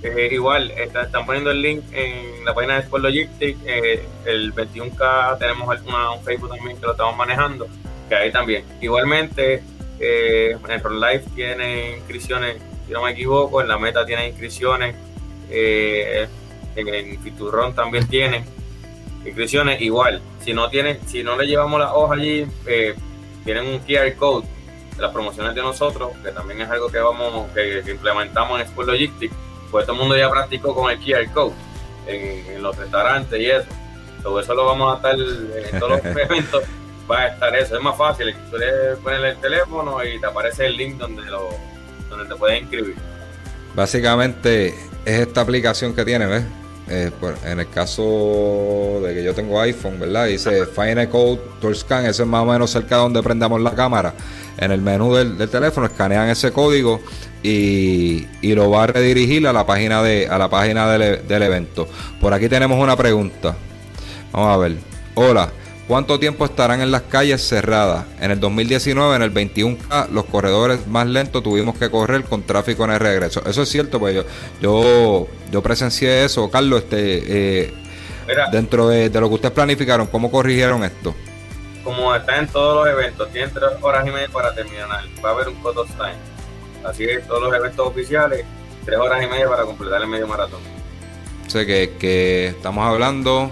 Eh, 0.04 0.28
igual, 0.34 0.70
están 0.72 1.26
poniendo 1.26 1.50
el 1.50 1.62
link 1.62 1.82
en 1.94 2.44
la 2.44 2.54
página 2.54 2.76
de 2.76 2.82
Sport 2.82 3.04
Logistics. 3.04 3.58
Eh, 3.66 4.06
el 4.26 4.54
21K 4.54 5.40
tenemos 5.40 5.80
un 5.80 6.24
Facebook 6.26 6.50
también 6.50 6.78
que 6.78 6.86
lo 6.86 6.92
estamos 6.92 7.16
manejando, 7.16 7.68
que 8.10 8.16
ahí 8.16 8.30
también. 8.30 8.66
Igualmente, 8.82 9.64
eh, 10.00 10.58
en 10.68 11.00
Life 11.00 11.30
tiene 11.36 11.96
inscripciones, 11.98 12.58
si 12.86 12.92
no 12.92 13.02
me 13.02 13.12
equivoco, 13.12 13.62
en 13.62 13.70
la 13.70 13.78
meta 13.78 14.06
tiene 14.06 14.28
inscripciones, 14.28 14.94
en, 15.50 16.30
en 16.76 17.24
Fiturron 17.24 17.74
también 17.74 18.06
tiene 18.08 18.44
inscripciones. 19.26 19.80
Igual, 19.80 20.22
si 20.42 20.54
no 20.54 20.70
tiene, 20.70 21.00
si 21.08 21.24
no 21.24 21.38
le 21.38 21.48
llevamos 21.48 21.80
la 21.80 21.94
hoja 21.94 22.16
allí, 22.16 22.46
tienen 23.46 23.68
un 23.68 23.80
QR 23.80 24.14
code 24.18 24.46
de 24.98 25.02
las 25.02 25.14
promociones 25.14 25.56
de 25.56 25.62
nosotros, 25.62 26.12
que 26.22 26.32
también 26.32 26.60
es 26.60 26.70
algo 26.70 26.90
que 26.92 27.00
vamos, 27.00 27.50
que, 27.54 27.82
que 27.86 27.92
implementamos 27.92 28.60
en 28.60 28.68
Sport 28.68 28.90
Logistics 28.90 29.34
pues 29.74 29.88
todo 29.88 29.96
el 29.96 30.02
mundo 30.02 30.16
ya 30.16 30.30
practicó 30.30 30.76
con 30.76 30.92
el 30.92 31.00
QR 31.00 31.34
Code 31.34 31.54
en, 32.06 32.62
los 32.62 32.78
restaurantes 32.78 33.42
y 33.42 33.46
eso. 33.48 33.66
Todo 34.22 34.40
eso 34.40 34.54
lo 34.54 34.68
vamos 34.68 34.94
a 34.94 34.96
estar 34.98 35.16
en 35.16 35.80
todos 35.80 36.04
los 36.04 36.06
eventos. 36.18 36.64
Va 37.10 37.22
a 37.22 37.28
estar 37.30 37.56
eso, 37.56 37.76
es 37.76 37.84
más 37.84 37.98
fácil. 37.98 38.36
Tú 38.52 38.58
le 38.58 38.96
pones 38.98 39.24
el 39.24 39.42
teléfono 39.42 39.98
y 40.06 40.20
te 40.20 40.28
aparece 40.28 40.68
el 40.68 40.78
link 40.78 40.98
donde, 40.98 41.24
lo, 41.24 41.50
donde 42.08 42.26
te 42.26 42.36
puedes 42.36 42.62
inscribir. 42.62 42.96
Básicamente 43.74 44.68
es 45.06 45.20
esta 45.22 45.42
aplicación 45.42 45.96
que 45.96 46.06
tiene, 46.06 46.28
¿ves? 46.28 46.44
Eh, 46.88 47.10
en 47.46 47.60
el 47.60 47.70
caso 47.70 49.02
de 49.04 49.16
que 49.16 49.24
yo 49.24 49.34
tengo 49.34 49.60
iPhone, 49.60 50.00
¿verdad? 50.00 50.28
Dice 50.28 50.68
Final 50.68 51.10
Code 51.10 51.42
Tour 51.60 51.76
Scan, 51.76 52.06
eso 52.06 52.22
es 52.22 52.30
más 52.30 52.44
o 52.44 52.46
menos 52.46 52.70
cerca 52.70 52.98
de 52.98 53.02
donde 53.02 53.24
prendamos 53.24 53.60
la 53.60 53.74
cámara. 53.74 54.14
En 54.58 54.72
el 54.72 54.82
menú 54.82 55.16
del, 55.16 55.50
teléfono 55.50 55.88
escanean 55.88 56.30
ese 56.30 56.52
código 56.52 57.02
y, 57.44 58.26
lo 58.42 58.70
va 58.70 58.84
a 58.84 58.88
redirigir 58.88 59.48
a 59.48 59.54
la 59.54 59.66
página 59.66 60.02
de 60.02 60.28
a 60.28 60.38
la 60.38 60.50
página 60.50 60.90
del, 60.92 61.28
del 61.28 61.44
evento. 61.44 61.88
Por 62.20 62.34
aquí 62.34 62.50
tenemos 62.50 62.80
una 62.80 62.96
pregunta. 62.96 63.56
Vamos 64.32 64.56
a 64.56 64.58
ver. 64.58 64.78
Hola. 65.16 65.52
¿Cuánto 65.88 66.18
tiempo 66.18 66.46
estarán 66.46 66.80
en 66.80 66.92
las 66.92 67.02
calles 67.02 67.46
cerradas? 67.46 68.06
En 68.22 68.32
el 68.32 68.40
2019, 68.40 69.18
en 69.18 69.22
el 69.22 69.34
21K, 69.34 70.10
los 70.12 70.24
corredores 70.26 70.88
más 70.88 71.06
lentos 71.08 71.44
tuvimos 71.44 71.78
que 71.78 71.92
correr 71.92 72.24
con 72.24 72.42
tráfico 72.44 72.86
en 72.86 72.92
el 72.92 73.00
regreso. 73.02 73.44
Eso 73.46 73.64
es 73.64 73.70
cierto, 73.70 74.00
pues 74.00 74.16
yo 74.16 74.24
yo, 74.62 75.28
yo 75.52 75.62
presencié 75.62 76.24
eso. 76.24 76.50
Carlos, 76.50 76.84
este, 76.84 77.66
eh, 77.66 77.74
dentro 78.54 78.88
de, 78.88 79.10
lo 79.10 79.28
que 79.28 79.36
ustedes 79.36 79.54
planificaron, 79.54 80.08
¿cómo 80.08 80.32
corrigieron 80.32 80.86
esto? 80.86 81.14
Como 81.84 82.16
está 82.16 82.38
en 82.38 82.48
todos 82.48 82.86
los 82.86 82.94
eventos, 82.94 83.30
tienen 83.32 83.54
tres 83.54 83.72
horas 83.82 84.08
y 84.08 84.12
media 84.12 84.30
para 84.32 84.56
terminar. 84.56 84.88
Va 85.24 85.30
a 85.30 85.34
haber 85.34 85.50
un 85.50 85.56
cut-off 85.56 85.90
time. 85.98 86.33
Así 86.84 87.06
es, 87.06 87.26
todos 87.28 87.44
los 87.44 87.54
eventos 87.54 87.88
oficiales, 87.88 88.46
tres 88.86 88.98
horas 88.98 89.24
y 89.24 89.28
media 89.28 89.48
para 89.48 89.64
completar 89.64 90.02
el 90.02 90.08
medio 90.08 90.28
maratón. 90.28 90.60
Sea 91.48 91.66
que, 91.66 91.96
que 92.00 92.48
estamos 92.48 92.86
hablando, 92.86 93.50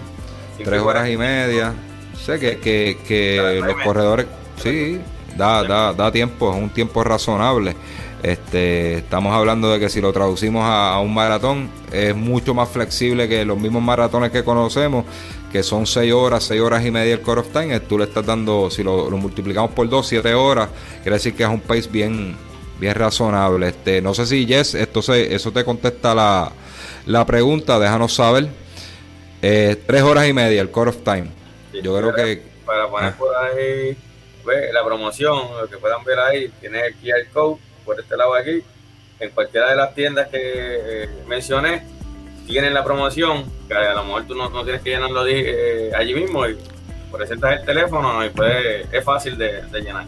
tres 0.63 0.81
horas 0.81 1.09
y 1.09 1.17
media 1.17 1.73
sé 2.21 2.39
que, 2.39 2.59
que, 2.59 2.97
que 3.07 3.61
los 3.65 3.75
corredores, 3.83 4.27
sí, 4.61 4.99
da, 5.35 5.63
da, 5.63 5.93
da 5.93 6.11
tiempo, 6.11 6.51
es 6.51 6.61
un 6.61 6.69
tiempo 6.69 7.03
razonable. 7.03 7.75
Este, 8.23 8.97
estamos 8.97 9.33
hablando 9.33 9.71
de 9.71 9.79
que 9.79 9.89
si 9.89 9.99
lo 9.99 10.13
traducimos 10.13 10.63
a, 10.63 10.99
un 10.99 11.11
maratón 11.11 11.71
es 11.91 12.15
mucho 12.15 12.53
más 12.53 12.69
flexible 12.69 13.27
que 13.27 13.43
los 13.45 13.59
mismos 13.59 13.81
maratones 13.81 14.29
que 14.31 14.43
conocemos, 14.43 15.05
que 15.51 15.63
son 15.63 15.87
6 15.87 16.13
horas, 16.13 16.43
6 16.43 16.61
horas 16.61 16.85
y 16.85 16.91
media 16.91 17.15
el 17.15 17.21
core 17.21 17.41
of 17.41 17.51
time. 17.51 17.79
Tú 17.79 17.97
le 17.97 18.03
estás 18.03 18.25
dando, 18.25 18.69
si 18.69 18.83
lo, 18.83 19.09
multiplicamos 19.09 19.71
por 19.71 19.89
2, 19.89 20.07
7 20.07 20.33
horas, 20.35 20.69
quiere 21.01 21.15
decir 21.15 21.33
que 21.33 21.43
es 21.43 21.49
un 21.49 21.61
pace 21.61 21.89
bien, 21.91 22.35
bien 22.81 22.95
razonable. 22.95 23.69
Este, 23.69 24.01
no 24.01 24.13
sé 24.13 24.25
si 24.25 24.45
Jess, 24.45 24.73
esto 24.73 25.01
se, 25.01 25.33
eso 25.33 25.53
te 25.53 25.63
contesta 25.63 26.13
la, 26.13 26.51
la 27.05 27.25
pregunta, 27.25 27.79
déjanos 27.79 28.13
saber. 28.15 28.47
Eh, 29.41 29.81
3 29.87 30.01
horas 30.01 30.27
y 30.27 30.33
media 30.33 30.61
el 30.61 30.71
core 30.71 30.89
of 30.89 30.97
time. 31.03 31.27
Yo 31.81 31.97
creo 31.97 32.13
que. 32.13 32.41
Para 32.65 32.89
poner 32.89 33.13
ah. 33.13 33.15
por 33.17 33.35
ahí 33.35 33.97
la 34.73 34.83
promoción, 34.83 35.39
lo 35.61 35.69
que 35.69 35.77
puedan 35.77 36.03
ver 36.03 36.19
ahí, 36.19 36.51
tiene 36.59 36.87
el 36.87 36.95
QR 36.95 37.31
code 37.31 37.61
por 37.85 37.99
este 37.99 38.17
lado 38.17 38.33
aquí. 38.33 38.63
En 39.19 39.29
cualquiera 39.29 39.69
de 39.69 39.75
las 39.75 39.93
tiendas 39.93 40.29
que 40.29 40.39
eh, 40.41 41.09
mencioné, 41.27 41.83
tienen 42.47 42.73
la 42.73 42.83
promoción, 42.83 43.45
que 43.67 43.73
a 43.75 43.93
lo 43.93 44.03
mejor 44.03 44.25
tú 44.25 44.35
no, 44.35 44.49
tienes 44.63 44.81
que 44.81 44.89
llenarlo 44.89 45.25
eh, 45.27 45.91
allí 45.95 46.15
mismo 46.15 46.47
y 46.47 46.57
presentas 47.11 47.59
el 47.59 47.65
teléfono 47.65 48.25
y 48.25 48.29
puede, 48.29 48.87
es 48.91 49.03
fácil 49.03 49.37
de, 49.37 49.63
llenar. 49.73 50.05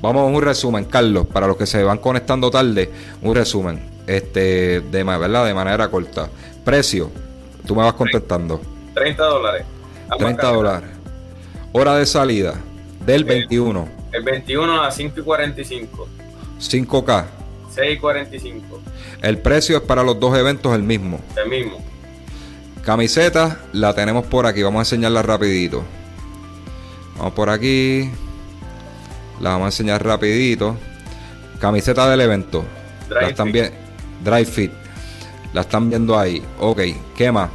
Vamos 0.00 0.22
a 0.22 0.24
un 0.26 0.42
resumen, 0.42 0.84
Carlos, 0.84 1.26
para 1.26 1.46
los 1.46 1.56
que 1.56 1.66
se 1.66 1.82
van 1.82 1.98
conectando 1.98 2.50
tarde, 2.50 2.90
un 3.22 3.34
resumen, 3.34 3.80
este, 4.06 4.80
de, 4.80 5.04
¿verdad? 5.04 5.46
de 5.46 5.54
manera 5.54 5.88
corta. 5.88 6.28
Precio, 6.64 7.10
tú 7.66 7.74
me 7.74 7.82
vas 7.82 7.94
contestando. 7.94 8.60
30 8.94 9.24
dólares. 9.24 9.64
30 10.18 10.52
dólares. 10.52 10.90
Hora 11.72 11.96
de 11.96 12.06
salida 12.06 12.54
del 13.04 13.24
21. 13.24 13.88
El 14.12 14.22
21 14.22 14.82
a 14.82 14.90
5 14.90 15.20
y 15.20 15.22
45. 15.22 16.08
5K. 16.58 17.24
6 17.74 17.96
y 17.96 17.98
45. 17.98 18.80
El 19.22 19.38
precio 19.38 19.76
es 19.76 19.82
para 19.82 20.02
los 20.02 20.18
dos 20.18 20.36
eventos 20.36 20.74
el 20.74 20.82
mismo. 20.82 21.20
El 21.36 21.48
mismo. 21.50 21.78
Camiseta 22.82 23.60
la 23.72 23.94
tenemos 23.94 24.24
por 24.26 24.46
aquí. 24.46 24.62
Vamos 24.62 24.78
a 24.78 24.82
enseñarla 24.82 25.22
rapidito. 25.22 25.82
Vamos 27.18 27.34
por 27.34 27.50
aquí. 27.50 28.10
La 29.40 29.50
vamos 29.50 29.66
a 29.66 29.68
enseñar 29.68 30.04
rapidito. 30.04 30.76
Camiseta 31.60 32.08
del 32.08 32.20
evento. 32.20 32.64
Dry 33.08 33.20
la 33.20 33.28
están 33.28 33.52
viendo. 33.52 33.76
Dry 34.24 34.44
fit. 34.44 34.72
La 35.52 35.60
están 35.62 35.88
viendo 35.88 36.18
ahí. 36.18 36.42
Ok. 36.58 36.80
¿Qué 37.16 37.32
más? 37.32 37.50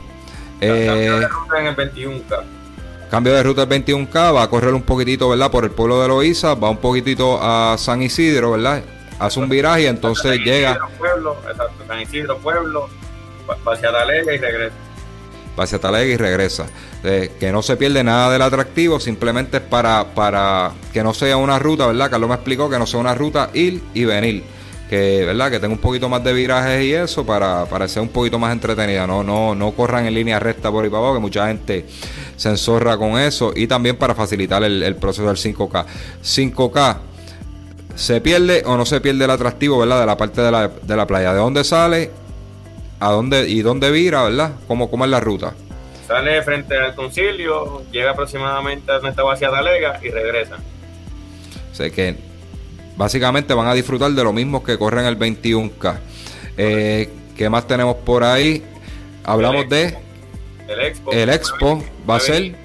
cambio 0.60 1.20
de 1.20 1.26
eh, 1.26 1.28
ruta 1.28 1.60
en 1.60 1.68
el 1.68 1.76
21K. 1.76 2.44
Cambio 3.10 3.34
de 3.34 3.44
ruta 3.44 3.64
el 3.64 3.70
21K, 3.70 4.36
va 4.36 4.44
a 4.44 4.50
correr 4.50 4.74
un 4.74 4.84
poquitito, 4.84 5.28
¿verdad? 5.28 5.52
Por 5.52 5.66
el 5.66 5.72
pueblo 5.72 6.02
de 6.02 6.08
Loíza, 6.08 6.54
va 6.54 6.70
un 6.70 6.78
poquitito 6.78 7.40
a 7.42 7.76
San 7.78 8.02
Isidro, 8.02 8.52
¿verdad? 8.52 8.84
Hace 9.20 9.40
un 9.40 9.50
viraje 9.50 9.84
y 9.84 9.86
entonces 9.88 10.40
llega. 10.40 10.80
pueblo, 10.98 11.36
exacto, 11.50 11.84
San 11.88 12.00
Isidro, 12.00 12.38
pueblo, 12.38 12.88
hacia 13.66 13.92
Talega 13.92 14.34
y 14.34 14.38
regresa. 14.38 14.76
Hacia 15.58 15.80
Talega 15.80 16.12
y 16.12 16.18
regresa. 16.18 16.66
Eh, 17.04 17.32
que 17.40 17.52
no 17.52 17.62
se 17.62 17.78
pierde 17.78 18.04
nada 18.04 18.32
del 18.32 18.42
atractivo, 18.42 19.00
simplemente 19.00 19.58
es 19.58 19.64
para, 19.64 20.06
para 20.16 20.72
que 20.94 21.04
no 21.04 21.14
sea 21.14 21.38
una 21.38 21.60
ruta, 21.60 21.88
¿verdad? 21.88 22.10
Carlos 22.10 22.30
me 22.30 22.36
explicó 22.36 22.70
que 22.70 22.80
no 22.80 22.88
sea 22.88 23.00
una 23.00 23.14
ruta 23.14 23.52
ir 23.54 23.82
y 23.94 24.06
venir. 24.06 24.44
Que 24.90 25.24
verdad 25.26 25.50
que 25.50 25.60
tenga 25.60 25.74
un 25.74 25.80
poquito 25.80 26.10
más 26.10 26.22
de 26.22 26.34
virajes 26.34 26.84
y 26.84 26.94
eso 26.94 27.26
para, 27.26 27.66
para 27.66 27.88
ser 27.88 28.02
un 28.02 28.10
poquito 28.10 28.38
más 28.38 28.52
entretenida. 28.52 29.08
No 29.08 29.24
no 29.24 29.56
no 29.56 29.72
corran 29.72 30.06
en 30.06 30.14
línea 30.14 30.38
recta 30.38 30.70
por 30.70 30.84
ahí 30.84 30.90
para 30.90 31.00
abajo 31.00 31.14
que 31.16 31.22
mucha 31.22 31.48
gente 31.48 31.86
se 32.36 32.50
enzorra 32.50 32.98
con 32.98 33.18
eso. 33.18 33.54
Y 33.56 33.68
también 33.68 33.96
para 33.96 34.16
facilitar 34.16 34.64
el, 34.64 34.96
proceso 34.98 35.28
del 35.28 35.38
5K 35.38 35.86
5K 36.22 36.98
se 37.96 38.20
pierde 38.20 38.64
o 38.66 38.76
no 38.76 38.86
se 38.86 39.00
pierde 39.00 39.24
el 39.24 39.32
atractivo 39.32 39.78
verdad 39.78 40.02
de 40.02 40.06
la 40.06 40.18
parte 40.18 40.42
de 40.42 40.52
la, 40.52 40.68
de 40.68 40.96
la 40.98 41.08
playa. 41.08 41.32
De 41.32 41.40
dónde 41.40 41.64
sale 41.64 42.12
a 43.02 43.12
dónde 43.12 43.50
y 43.50 43.62
dónde 43.62 43.92
vira 43.92 44.24
verdad 44.24 44.54
cómo, 44.68 44.90
cómo 44.90 45.04
es 45.04 45.12
la 45.12 45.20
ruta 45.20 45.54
sale 46.08 46.42
frente 46.44 46.78
al 46.78 46.96
concilio 46.96 47.84
llega 47.92 48.12
aproximadamente 48.12 48.92
a 48.92 48.98
estaba 49.10 49.34
hacia 49.34 49.52
Talega 49.52 50.00
y 50.02 50.10
regresa 50.10 50.58
sé 51.74 51.92
que 51.92 52.32
básicamente 52.96 53.54
van 53.54 53.68
a 53.68 53.74
disfrutar 53.74 54.12
de 54.12 54.24
lo 54.24 54.34
mismo 54.34 54.64
que 54.64 54.78
corren 54.78 55.06
el 55.06 55.18
21K. 55.18 56.00
Eh, 56.58 57.10
¿Qué 57.36 57.50
más 57.50 57.68
tenemos 57.68 57.96
por 57.96 58.24
ahí? 58.24 58.64
Hablamos 59.24 59.68
de 59.70 59.98
el 60.68 60.82
Expo. 60.82 61.12
El 61.12 61.30
Expo 61.30 61.84
va 62.10 62.18
a 62.18 62.20
ser 62.20 62.56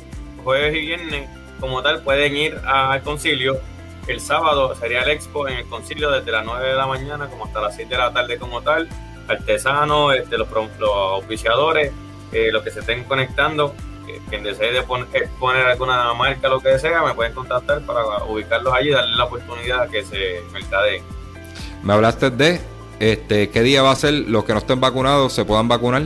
jueves 0.45 0.75
y 0.77 0.81
viernes 0.81 1.29
como 1.59 1.83
tal 1.83 2.03
pueden 2.03 2.37
ir 2.37 2.55
al 2.67 3.03
concilio. 3.03 3.59
El 4.07 4.21
sábado 4.21 4.75
sería 4.77 5.03
el 5.03 5.11
Expo 5.11 5.49
en 5.49 5.59
el 5.59 5.67
concilio 5.67 6.11
desde 6.11 6.31
las 6.31 6.45
9 6.45 6.69
de 6.69 6.75
la 6.75 6.87
mañana 6.87 7.29
como 7.29 7.47
hasta 7.47 7.61
las 7.61 7.75
7 7.75 7.91
de 7.91 7.99
la 7.99 8.13
tarde 8.13 8.37
como 8.39 8.63
tal. 8.63 8.89
Artesanos, 9.29 10.15
este, 10.15 10.39
los, 10.39 10.49
los 10.79 10.91
oficiadores, 10.91 11.93
eh, 12.33 12.51
los 12.53 12.63
que 12.63 12.71
se 12.71 12.81
estén 12.81 13.05
conectando 13.05 13.75
quien 14.29 14.43
desee 14.43 14.73
de 14.73 14.83
poner, 14.83 15.67
alguna 15.67 16.13
marca, 16.15 16.49
lo 16.49 16.61
que 16.61 16.79
sea, 16.79 17.03
me 17.03 17.15
pueden 17.15 17.33
contactar 17.33 17.83
para 17.83 18.25
ubicarlos 18.25 18.73
allí 18.73 18.89
y 18.89 18.93
darle 18.93 19.17
la 19.17 19.25
oportunidad 19.25 19.83
a 19.83 19.89
que 19.89 20.05
se 20.05 20.43
mercadeen. 20.53 21.03
Me 21.83 21.93
hablaste 21.93 22.31
de 22.31 22.61
este, 22.99 23.51
qué 23.51 23.63
día 23.63 23.83
va 23.83 23.93
a 23.93 23.97
ser 23.97 24.15
los 24.15 24.45
que 24.45 24.53
no 24.53 24.59
estén 24.59 24.81
vacunados 24.81 25.33
se 25.33 25.45
puedan 25.45 25.69
vacunar. 25.69 26.05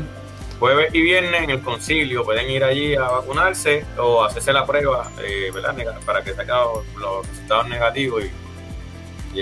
jueves 0.58 0.94
y 0.94 1.00
viernes 1.00 1.42
en 1.42 1.50
el 1.50 1.62
concilio 1.62 2.24
pueden 2.24 2.50
ir 2.50 2.64
allí 2.64 2.94
a 2.94 3.04
vacunarse 3.04 3.84
o 3.96 4.24
hacerse 4.24 4.52
la 4.52 4.66
prueba, 4.66 5.10
eh, 5.22 5.50
¿verdad? 5.54 5.74
Para 6.04 6.22
que 6.22 6.34
saquen 6.34 6.54
los 6.98 7.26
resultados 7.26 7.68
negativos 7.68 8.24
y 8.24 9.40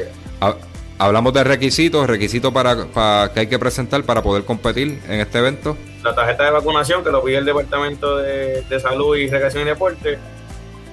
Hablamos 1.00 1.32
de 1.32 1.44
requisitos, 1.44 2.08
requisitos 2.08 2.52
para, 2.52 2.86
para, 2.86 3.32
que 3.32 3.40
hay 3.40 3.46
que 3.46 3.58
presentar 3.58 4.02
para 4.02 4.20
poder 4.20 4.44
competir 4.44 5.00
en 5.08 5.20
este 5.20 5.38
evento. 5.38 5.76
La 6.02 6.12
tarjeta 6.12 6.44
de 6.44 6.50
vacunación 6.50 7.04
que 7.04 7.10
lo 7.10 7.22
pide 7.22 7.38
el 7.38 7.44
Departamento 7.44 8.16
de, 8.16 8.80
Salud 8.80 9.16
y 9.16 9.28
Recreación 9.28 9.62
y 9.62 9.66
Deporte 9.66 10.18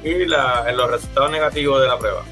y 0.04 0.26
la, 0.28 0.72
los 0.74 0.92
resultados 0.92 1.32
negativos 1.32 1.82
de 1.82 1.88
la 1.88 1.98
prueba. 1.98 2.24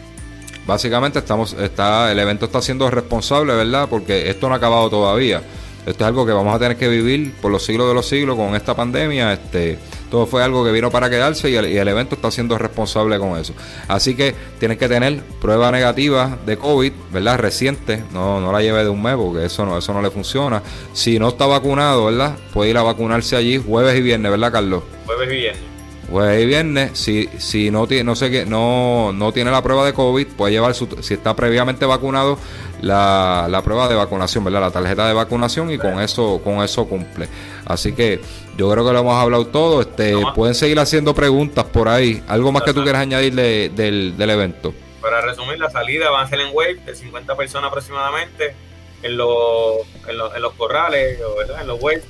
Básicamente 0.68 1.18
estamos, 1.18 1.54
está, 1.54 2.12
el 2.12 2.20
evento 2.20 2.46
está 2.46 2.62
siendo 2.62 2.90
responsable, 2.92 3.56
¿verdad? 3.56 3.88
Porque 3.90 4.30
esto 4.30 4.48
no 4.48 4.54
ha 4.54 4.58
acabado 4.58 4.92
todavía. 4.92 5.42
Esto 5.86 6.04
es 6.04 6.08
algo 6.08 6.28
que 6.28 6.32
vamos 6.32 6.56
a 6.56 6.60
tener 6.60 6.78
que 6.78 6.88
vivir 6.88 7.34
por 7.42 7.52
los 7.52 7.66
siglos 7.66 7.88
de 7.88 7.96
los 7.96 8.08
siglos 8.08 8.38
con 8.38 8.56
esta 8.56 8.76
pandemia. 8.76 9.34
Este, 9.34 9.80
todo 10.14 10.28
fue 10.28 10.44
algo 10.44 10.64
que 10.64 10.72
vino 10.72 10.92
para 10.92 11.10
quedarse 11.10 11.50
y 11.50 11.56
el, 11.56 11.88
evento 11.88 12.14
está 12.14 12.30
siendo 12.30 12.56
responsable 12.60 13.18
con 13.18 13.36
eso. 13.36 13.56
Así 13.88 14.16
que 14.16 14.36
tienes 14.60 14.78
que 14.78 14.88
tener 14.88 15.24
prueba 15.42 15.72
negativa 15.72 16.38
de 16.46 16.56
COVID, 16.56 16.94
¿verdad? 17.12 17.40
Reciente, 17.40 18.04
no, 18.14 18.40
no 18.40 18.52
la 18.52 18.62
lleve 18.62 18.84
de 18.84 18.90
un 18.90 19.02
mes 19.02 19.16
porque 19.16 19.46
eso 19.46 19.66
no, 19.66 19.76
eso 19.76 19.92
no 19.92 20.04
le 20.04 20.12
funciona. 20.12 20.62
Si 20.94 21.18
no 21.18 21.30
está 21.30 21.48
vacunado, 21.48 22.06
¿verdad? 22.06 22.38
Puede 22.54 22.70
ir 22.70 22.78
a 22.78 22.84
vacunarse 22.84 23.36
allí 23.36 23.58
jueves 23.58 23.98
y 23.98 24.04
viernes, 24.04 24.30
¿verdad, 24.30 24.52
Carlos? 24.52 24.84
Jueves 25.08 25.34
y 25.34 25.36
viernes. 25.36 25.73
Jueves 26.10 26.44
y 26.44 26.46
viernes, 26.46 27.00
si, 27.00 27.30
si 27.38 27.72
no 27.72 27.88
tiene, 27.88 28.04
no 28.04 28.16
sé 28.16 28.30
qué, 28.30 28.46
no, 28.46 29.12
no 29.14 29.32
tiene 29.32 29.52
la 29.52 29.62
prueba 29.62 29.86
de 29.86 29.94
COVID, 29.94 30.28
puede 30.28 30.54
llevar 30.54 30.76
su, 30.76 30.88
si 31.02 31.14
está 31.14 31.36
previamente 31.36 31.86
vacunado, 31.86 32.38
la, 32.82 33.48
la, 33.50 33.62
prueba 33.62 33.88
de 33.88 33.96
vacunación, 33.96 34.44
¿verdad? 34.44 34.62
La 34.62 34.72
tarjeta 34.72 35.08
de 35.08 35.14
vacunación 35.14 35.72
y 35.72 35.78
con 35.78 36.02
eso, 36.02 36.42
con 36.44 36.64
eso 36.64 36.86
cumple. 36.86 37.30
Así 37.66 37.94
que 37.94 38.20
yo 38.58 38.70
creo 38.70 38.86
que 38.86 38.94
lo 38.94 39.00
hemos 39.00 39.16
hablado 39.16 39.48
todo. 39.48 39.82
Este, 39.82 40.16
pueden 40.36 40.56
seguir 40.56 40.80
haciendo 40.80 41.14
preguntas 41.14 41.66
por 41.66 41.88
ahí. 41.88 42.24
¿Algo 42.28 42.52
más 42.52 42.64
que 42.64 42.74
tú 42.74 42.84
quieras 42.84 43.02
añadir 43.02 43.34
del, 43.34 44.30
evento? 44.30 44.74
Para 45.02 45.22
resumir, 45.22 45.60
la 45.60 45.70
salida 45.70 46.10
va 46.12 46.22
a 46.22 46.28
ser 46.28 46.40
en 46.42 46.50
Wave 46.54 46.82
de 46.86 46.96
50 46.96 47.36
personas 47.36 47.70
aproximadamente 47.70 48.56
en 49.02 49.18
los, 49.18 49.80
en 50.08 50.18
los, 50.18 50.36
en 50.36 50.42
los 50.42 50.54
corrales, 50.54 51.20
¿verdad? 51.38 51.62
En 51.62 51.68
los 51.68 51.82
Waves. 51.82 52.06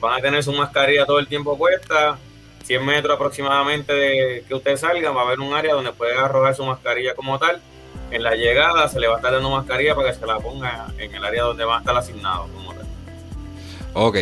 Van 0.00 0.18
a 0.18 0.22
tener 0.22 0.42
su 0.42 0.52
mascarilla 0.52 1.06
todo 1.06 1.18
el 1.18 1.28
tiempo 1.28 1.56
puesta. 1.56 2.18
100 2.64 2.84
metros 2.84 3.14
aproximadamente 3.14 3.92
de 3.92 4.44
que 4.48 4.54
usted 4.54 4.76
salga, 4.76 5.10
va 5.10 5.22
a 5.22 5.24
haber 5.26 5.40
un 5.40 5.54
área 5.54 5.74
donde 5.74 5.92
puede 5.92 6.16
arrojar 6.16 6.54
su 6.54 6.64
mascarilla 6.64 7.14
como 7.14 7.38
tal 7.38 7.60
en 8.10 8.22
la 8.22 8.34
llegada 8.34 8.88
se 8.88 9.00
le 9.00 9.08
va 9.08 9.14
a 9.14 9.16
estar 9.16 9.32
dando 9.32 9.50
mascarilla 9.50 9.94
para 9.94 10.12
que 10.12 10.18
se 10.18 10.26
la 10.26 10.38
ponga 10.38 10.86
en 10.98 11.14
el 11.14 11.24
área 11.24 11.42
donde 11.42 11.64
va 11.64 11.76
a 11.76 11.78
estar 11.80 11.96
asignado. 11.96 12.46
Ok, 13.92 14.16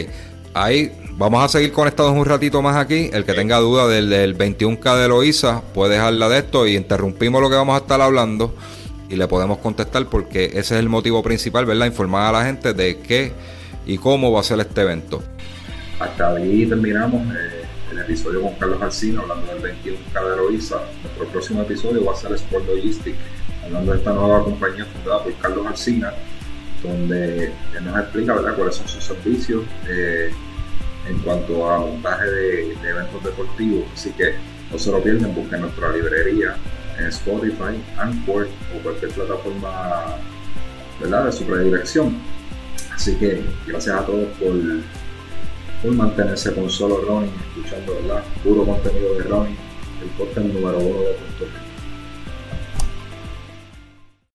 ahí 0.54 0.92
vamos 1.12 1.44
a 1.44 1.48
seguir 1.48 1.72
conectados 1.72 2.12
un 2.12 2.24
ratito 2.24 2.62
más 2.62 2.76
aquí. 2.76 3.10
El 3.12 3.24
que 3.24 3.34
tenga 3.34 3.58
duda 3.58 3.88
del, 3.88 4.36
21K 4.36 4.96
de 4.96 5.08
Loiza 5.08 5.62
puede 5.74 5.94
dejarla 5.94 6.28
de 6.28 6.38
esto 6.38 6.66
y 6.66 6.76
interrumpimos 6.76 7.40
lo 7.40 7.50
que 7.50 7.56
vamos 7.56 7.74
a 7.74 7.78
estar 7.78 8.00
hablando 8.00 8.54
y 9.08 9.16
le 9.16 9.28
podemos 9.28 9.58
contestar 9.58 10.06
porque 10.06 10.46
ese 10.46 10.58
es 10.58 10.72
el 10.72 10.88
motivo 10.88 11.22
principal, 11.22 11.66
¿verdad? 11.66 11.86
Informar 11.86 12.34
a 12.34 12.38
la 12.38 12.44
gente 12.44 12.72
de 12.72 12.98
qué 12.98 13.32
y 13.86 13.98
cómo 13.98 14.32
va 14.32 14.40
a 14.40 14.42
ser 14.42 14.60
este 14.60 14.82
evento. 14.82 15.22
Hasta 15.98 16.34
ahí 16.34 16.66
terminamos 16.66 17.22
eh, 17.34 17.61
el 17.92 17.98
episodio 17.98 18.40
con 18.40 18.54
Carlos 18.54 18.80
Alcino 18.80 19.22
hablando 19.22 19.54
del 19.54 19.76
21K 19.76 20.30
de 20.30 20.36
Loiza. 20.36 20.76
Nuestro 21.02 21.26
próximo 21.26 21.62
episodio 21.62 22.04
va 22.04 22.12
a 22.12 22.16
ser 22.16 22.32
Sport 22.32 22.66
Logistics 22.66 23.18
hablando 23.64 23.92
de 23.92 23.98
esta 23.98 24.12
nueva 24.12 24.42
compañía 24.42 24.86
fundada 24.86 25.22
por 25.22 25.34
Carlos 25.34 25.66
Alcina, 25.66 26.12
donde 26.82 27.44
él 27.46 27.84
nos 27.84 27.98
explica 27.98 28.34
¿verdad? 28.34 28.56
cuáles 28.56 28.76
son 28.76 28.88
sus 28.88 29.04
servicios 29.04 29.62
eh, 29.88 30.30
en 31.08 31.18
cuanto 31.18 31.70
a 31.70 31.78
montaje 31.80 32.24
de, 32.24 32.72
eventos 32.72 33.22
deportivos. 33.22 33.84
Así 33.92 34.10
que 34.12 34.34
no 34.70 34.78
se 34.78 34.90
lo 34.90 35.02
pierden, 35.02 35.34
busquen 35.34 35.60
nuestra 35.60 35.92
librería 35.92 36.56
en 36.98 37.06
Spotify, 37.06 37.78
Anchor 37.98 38.48
o 38.74 38.82
cualquier 38.82 39.10
plataforma 39.12 40.16
de 41.00 41.32
su 41.32 41.44
predilección. 41.44 42.16
Así 42.94 43.16
que 43.16 43.42
gracias 43.66 43.96
a 43.96 44.06
todos 44.06 44.28
por, 44.38 44.54
por 45.82 45.92
mantenerse 45.92 46.54
con 46.54 46.70
solo 46.70 47.00
running, 47.02 47.32
escuchando 47.48 47.94
¿verdad? 47.94 48.22
puro 48.44 48.64
contenido 48.64 49.14
de 49.14 49.24
running, 49.24 49.56
el 50.02 50.08
podcast 50.10 50.46
número 50.46 50.78
uno 50.78 51.00
de 51.00 51.14
Punto 51.14 51.61